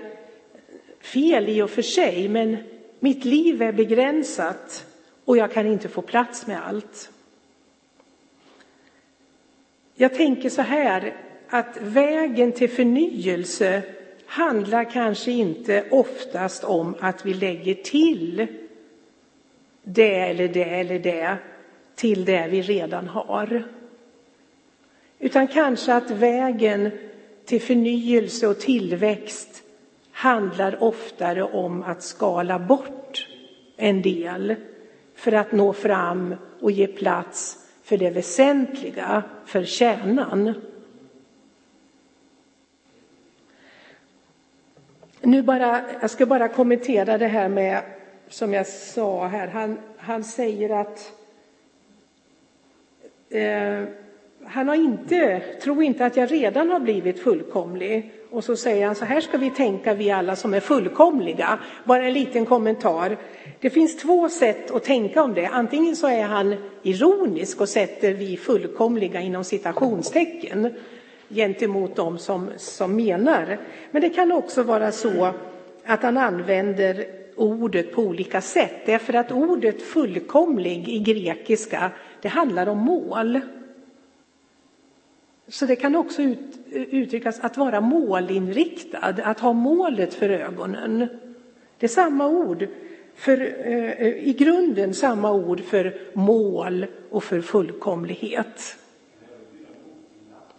fel 1.00 1.48
i 1.48 1.62
och 1.62 1.70
för 1.70 1.82
sig, 1.82 2.28
men 2.28 2.56
mitt 3.00 3.24
liv 3.24 3.62
är 3.62 3.72
begränsat 3.72 4.86
och 5.24 5.36
jag 5.36 5.52
kan 5.52 5.66
inte 5.66 5.88
få 5.88 6.02
plats 6.02 6.46
med 6.46 6.66
allt. 6.66 7.10
Jag 9.98 10.14
tänker 10.14 10.50
så 10.50 10.62
här 10.62 11.14
att 11.48 11.76
vägen 11.80 12.52
till 12.52 12.70
förnyelse 12.70 13.82
handlar 14.26 14.90
kanske 14.90 15.30
inte 15.30 15.84
oftast 15.90 16.64
om 16.64 16.94
att 17.00 17.26
vi 17.26 17.34
lägger 17.34 17.74
till 17.74 18.46
det 19.82 20.20
eller 20.20 20.48
det 20.48 20.64
eller 20.64 20.98
det 20.98 21.36
till 21.94 22.24
det 22.24 22.48
vi 22.50 22.62
redan 22.62 23.08
har. 23.08 23.64
Utan 25.18 25.48
kanske 25.48 25.94
att 25.94 26.10
vägen 26.10 26.90
till 27.44 27.62
förnyelse 27.62 28.46
och 28.46 28.60
tillväxt 28.60 29.62
handlar 30.12 30.82
oftare 30.82 31.42
om 31.42 31.82
att 31.82 32.02
skala 32.02 32.58
bort 32.58 33.28
en 33.76 34.02
del 34.02 34.54
för 35.14 35.32
att 35.32 35.52
nå 35.52 35.72
fram 35.72 36.34
och 36.60 36.70
ge 36.70 36.86
plats 36.86 37.65
för 37.86 37.96
det 37.96 38.10
väsentliga, 38.10 39.22
för 39.44 39.64
kärnan. 39.64 40.54
Nu 45.20 45.42
bara, 45.42 45.80
jag 46.00 46.10
ska 46.10 46.26
bara 46.26 46.48
kommentera 46.48 47.18
det 47.18 47.26
här 47.26 47.48
med, 47.48 47.82
som 48.28 48.52
jag 48.52 48.66
sa 48.66 49.26
här, 49.26 49.48
han, 49.48 49.78
han 49.98 50.24
säger 50.24 50.70
att 50.70 51.12
eh, 53.30 53.84
han 54.44 54.68
har 54.68 54.74
inte, 54.74 55.40
tror 55.62 55.82
inte 55.82 56.06
att 56.06 56.16
jag 56.16 56.32
redan 56.32 56.70
har 56.70 56.80
blivit 56.80 57.20
fullkomlig. 57.20 58.12
Och 58.30 58.44
så 58.44 58.56
säger 58.56 58.86
han, 58.86 58.94
så 58.94 59.04
här 59.04 59.20
ska 59.20 59.38
vi 59.38 59.50
tänka 59.50 59.94
vi 59.94 60.10
alla 60.10 60.36
som 60.36 60.54
är 60.54 60.60
fullkomliga. 60.60 61.58
Bara 61.84 62.04
en 62.04 62.12
liten 62.12 62.46
kommentar. 62.46 63.16
Det 63.60 63.70
finns 63.70 63.96
två 63.96 64.28
sätt 64.28 64.70
att 64.70 64.84
tänka 64.84 65.22
om 65.22 65.34
det. 65.34 65.46
Antingen 65.46 65.96
så 65.96 66.06
är 66.06 66.22
han 66.22 66.54
ironisk 66.82 67.60
och 67.60 67.68
sätter 67.68 68.14
vi 68.14 68.36
fullkomliga 68.36 69.20
inom 69.20 69.44
citationstecken 69.44 70.74
gentemot 71.28 71.96
dem 71.96 72.18
som, 72.18 72.50
som 72.56 72.96
menar. 72.96 73.58
Men 73.90 74.02
det 74.02 74.08
kan 74.10 74.32
också 74.32 74.62
vara 74.62 74.92
så 74.92 75.32
att 75.84 76.02
han 76.02 76.16
använder 76.16 77.06
ordet 77.36 77.92
på 77.92 78.02
olika 78.02 78.40
sätt. 78.40 78.86
Därför 78.86 79.14
att 79.14 79.32
ordet 79.32 79.82
fullkomlig 79.82 80.88
i 80.88 80.98
grekiska, 80.98 81.90
det 82.22 82.28
handlar 82.28 82.66
om 82.66 82.78
mål. 82.78 83.40
Så 85.48 85.66
det 85.66 85.76
kan 85.76 85.96
också 85.96 86.22
ut, 86.22 86.58
uttryckas 86.70 87.40
att 87.40 87.56
vara 87.56 87.80
målinriktad, 87.80 88.98
att 89.22 89.40
ha 89.40 89.52
målet 89.52 90.14
för 90.14 90.28
ögonen. 90.28 91.08
Det 91.78 91.86
är 91.86 91.88
samma 91.88 92.28
ord, 92.28 92.66
för, 93.16 93.40
eh, 93.40 94.28
i 94.28 94.36
grunden 94.38 94.94
samma 94.94 95.32
ord 95.32 95.60
för 95.60 95.98
mål 96.12 96.86
och 97.10 97.24
för 97.24 97.40
fullkomlighet. 97.40 98.76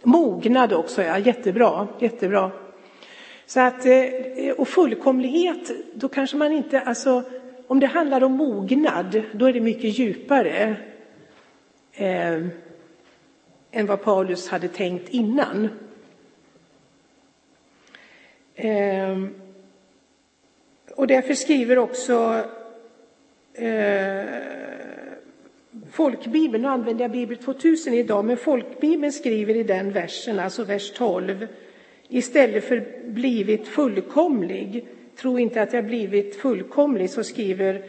Mognad 0.02 0.72
också, 0.72 1.02
ja, 1.02 1.18
jättebra, 1.18 1.88
jättebra. 1.98 2.50
Så 3.46 3.60
att, 3.60 3.86
eh, 3.86 4.50
och 4.56 4.68
fullkomlighet, 4.68 5.70
då 5.94 6.08
kanske 6.08 6.36
man 6.36 6.52
inte, 6.52 6.80
alltså 6.80 7.22
om 7.66 7.80
det 7.80 7.86
handlar 7.86 8.24
om 8.24 8.32
mognad, 8.32 9.22
då 9.32 9.46
är 9.46 9.52
det 9.52 9.60
mycket 9.60 9.98
djupare. 9.98 10.76
Eh, 11.92 12.46
än 13.70 13.86
vad 13.86 14.02
Paulus 14.02 14.48
hade 14.48 14.68
tänkt 14.68 15.08
innan. 15.08 15.68
Eh, 18.54 19.18
och 20.98 21.06
därför 21.06 21.34
skriver 21.34 21.78
också 21.78 22.44
eh, 23.54 24.24
Folkbibeln, 25.90 26.62
nu 26.62 26.68
använder 26.68 27.04
jag 27.04 27.10
Bibel 27.10 27.36
2000 27.36 27.94
idag, 27.94 28.24
men 28.24 28.36
Folkbibeln 28.36 29.12
skriver 29.12 29.56
i 29.56 29.62
den 29.62 29.92
versen, 29.92 30.40
alltså 30.40 30.64
vers 30.64 30.92
12, 30.92 31.46
istället 32.08 32.64
för 32.64 32.84
blivit 33.04 33.68
fullkomlig, 33.68 34.88
tro 35.16 35.38
inte 35.38 35.62
att 35.62 35.72
jag 35.72 35.84
blivit 35.84 36.36
fullkomlig, 36.36 37.10
så 37.10 37.24
skriver 37.24 37.82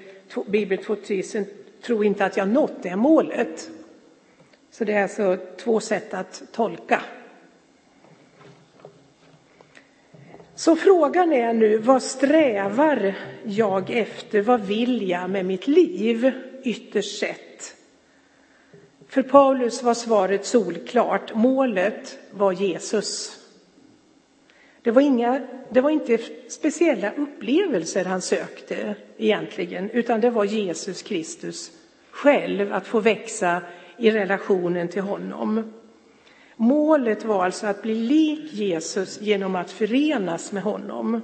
Bibel 0.47 0.77
2000, 0.77 1.45
tro 1.81 2.03
inte 2.03 2.25
att 2.25 2.37
jag 2.37 2.47
nått 2.47 2.83
det 2.83 2.95
målet. 2.95 3.69
Så 4.71 4.83
det 4.83 4.93
är 4.93 5.03
alltså 5.03 5.37
två 5.57 5.79
sätt 5.79 6.13
att 6.13 6.43
tolka. 6.51 7.01
Så 10.59 10.75
frågan 10.75 11.33
är 11.33 11.53
nu, 11.53 11.77
vad 11.77 12.03
strävar 12.03 13.13
jag 13.43 13.89
efter? 13.89 14.41
Vad 14.41 14.61
vill 14.61 15.09
jag 15.09 15.29
med 15.29 15.45
mitt 15.45 15.67
liv 15.67 16.31
ytterst 16.63 17.19
sett? 17.19 17.75
För 19.07 19.21
Paulus 19.21 19.83
var 19.83 19.93
svaret 19.93 20.45
solklart. 20.45 21.35
Målet 21.35 22.19
var 22.31 22.51
Jesus. 22.51 23.39
Det 24.81 24.91
var, 24.91 25.01
inga, 25.01 25.41
det 25.69 25.81
var 25.81 25.89
inte 25.89 26.17
speciella 26.49 27.11
upplevelser 27.11 28.05
han 28.05 28.21
sökte 28.21 28.95
egentligen, 29.17 29.89
utan 29.89 30.21
det 30.21 30.29
var 30.29 30.45
Jesus 30.45 31.01
Kristus 31.01 31.71
själv, 32.11 32.73
att 32.73 32.87
få 32.87 32.99
växa 32.99 33.61
i 33.97 34.11
relationen 34.11 34.87
till 34.87 35.01
honom. 35.01 35.73
Målet 36.61 37.25
var 37.25 37.45
alltså 37.45 37.67
att 37.67 37.81
bli 37.81 37.95
lik 37.95 38.53
Jesus 38.53 39.21
genom 39.21 39.55
att 39.55 39.71
förenas 39.71 40.51
med 40.51 40.63
honom. 40.63 41.21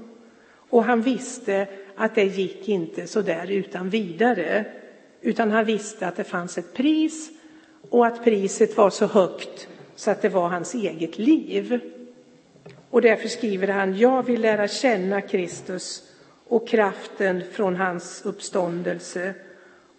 Och 0.69 0.83
han 0.83 1.01
visste 1.01 1.67
att 1.95 2.15
det 2.15 2.23
gick 2.23 2.69
inte 2.69 3.07
så 3.07 3.21
där 3.21 3.51
utan 3.51 3.89
vidare, 3.89 4.65
utan 5.21 5.51
han 5.51 5.65
visste 5.65 6.07
att 6.07 6.15
det 6.15 6.23
fanns 6.23 6.57
ett 6.57 6.73
pris 6.73 7.29
och 7.89 8.05
att 8.05 8.23
priset 8.23 8.77
var 8.77 8.89
så 8.89 9.05
högt 9.05 9.67
så 9.95 10.11
att 10.11 10.21
det 10.21 10.29
var 10.29 10.49
hans 10.49 10.73
eget 10.73 11.17
liv. 11.17 11.79
Och 12.89 13.01
därför 13.01 13.27
skriver 13.27 13.67
han, 13.67 13.97
jag 13.97 14.25
vill 14.25 14.41
lära 14.41 14.67
känna 14.67 15.21
Kristus 15.21 16.03
och 16.47 16.67
kraften 16.67 17.43
från 17.51 17.75
hans 17.75 18.25
uppståndelse 18.25 19.33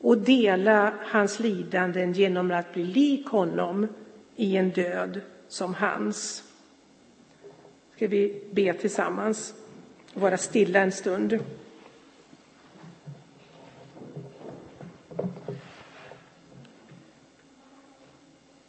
och 0.01 0.18
dela 0.18 0.92
hans 1.01 1.40
lidanden 1.40 2.12
genom 2.12 2.51
att 2.51 2.72
bli 2.72 2.85
lik 2.85 3.29
honom 3.29 3.88
i 4.37 4.57
en 4.57 4.70
död 4.70 5.20
som 5.49 5.75
hans. 5.75 6.44
Ska 7.94 8.07
vi 8.07 8.42
be 8.51 8.72
tillsammans 8.72 9.55
och 10.14 10.20
vara 10.20 10.37
stilla 10.37 10.81
en 10.81 10.92
stund. 10.92 11.38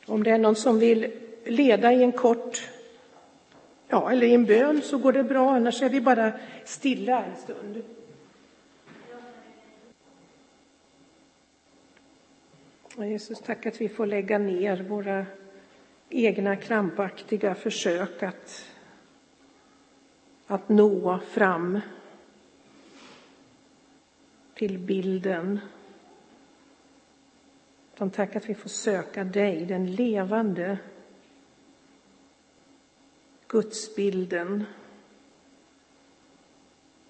Om 0.06 0.24
det 0.24 0.32
är 0.32 0.38
någon 0.38 0.56
som 0.56 0.80
vill 0.80 1.12
leda 1.46 1.94
i 1.94 2.04
en 2.04 2.12
kort, 2.12 2.70
ja, 3.88 4.12
eller 4.12 4.28
i 4.28 4.34
en 4.34 4.46
bön 4.46 4.82
så 4.82 4.98
går 4.98 5.14
det 5.14 5.24
bra, 5.24 5.56
annars 5.56 5.82
är 5.82 5.90
vi 5.90 6.02
bara 6.02 6.32
stilla 6.66 7.24
en 7.24 7.36
stund. 7.36 7.84
Jesus, 12.98 13.40
tack 13.40 13.66
att 13.66 13.82
vi 13.82 13.90
får 13.90 14.06
lägga 14.06 14.38
ner 14.38 14.84
våra 14.84 15.26
egna 16.10 16.56
krampaktiga 16.56 17.56
försök 17.56 18.24
att, 18.24 18.66
att 20.48 20.70
nå 20.70 21.20
fram 21.20 21.80
till 24.54 24.78
bilden. 24.78 25.60
Utan 27.94 28.10
tack 28.10 28.36
att 28.36 28.50
vi 28.50 28.56
får 28.56 28.70
söka 28.70 29.24
dig, 29.24 29.66
den 29.66 29.92
levande 29.92 30.78
gudsbilden. 33.48 34.66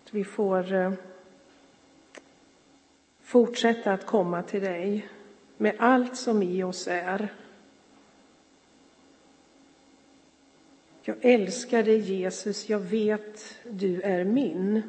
Att 0.04 0.14
vi 0.14 0.24
får 0.24 0.74
eh, 0.74 0.94
fortsätta 3.22 3.94
att 3.94 4.06
komma 4.06 4.44
till 4.44 4.62
dig 4.62 5.10
med 5.58 5.76
allt 5.80 6.18
som 6.18 6.44
i 6.44 6.64
oss 6.64 6.88
är. 6.88 7.34
Jag 11.08 11.18
älskar 11.22 11.84
dig 11.84 12.00
Jesus, 12.00 12.70
jag 12.70 12.80
vet 12.80 13.58
du 13.64 14.02
är 14.02 14.24
min 14.24 14.82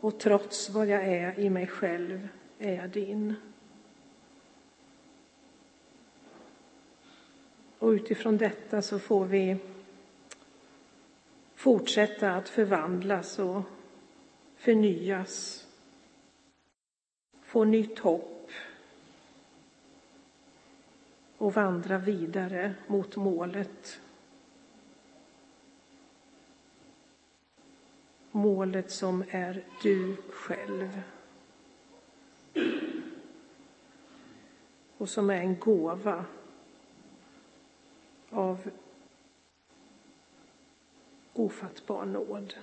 och 0.00 0.20
trots 0.20 0.70
vad 0.70 0.86
jag 0.86 1.04
är 1.04 1.40
i 1.40 1.50
mig 1.50 1.66
själv 1.66 2.28
är 2.58 2.74
jag 2.74 2.90
din. 2.90 3.34
Och 7.78 7.88
utifrån 7.88 8.36
detta 8.36 8.82
så 8.82 8.98
får 8.98 9.24
vi 9.24 9.56
fortsätta 11.54 12.32
att 12.32 12.48
förvandlas 12.48 13.38
och 13.38 13.62
förnyas. 14.56 15.66
Få 17.42 17.64
nytt 17.64 17.98
hopp 17.98 18.50
och 21.38 21.54
vandra 21.54 21.98
vidare 21.98 22.74
mot 22.86 23.16
målet. 23.16 24.00
Målet 28.36 28.90
som 28.90 29.24
är 29.30 29.64
du 29.82 30.16
själv. 30.30 31.00
Och 34.98 35.08
som 35.08 35.30
är 35.30 35.34
en 35.34 35.58
gåva 35.58 36.24
av 38.30 38.70
ofattbar 41.32 42.04
nåd. 42.04 42.54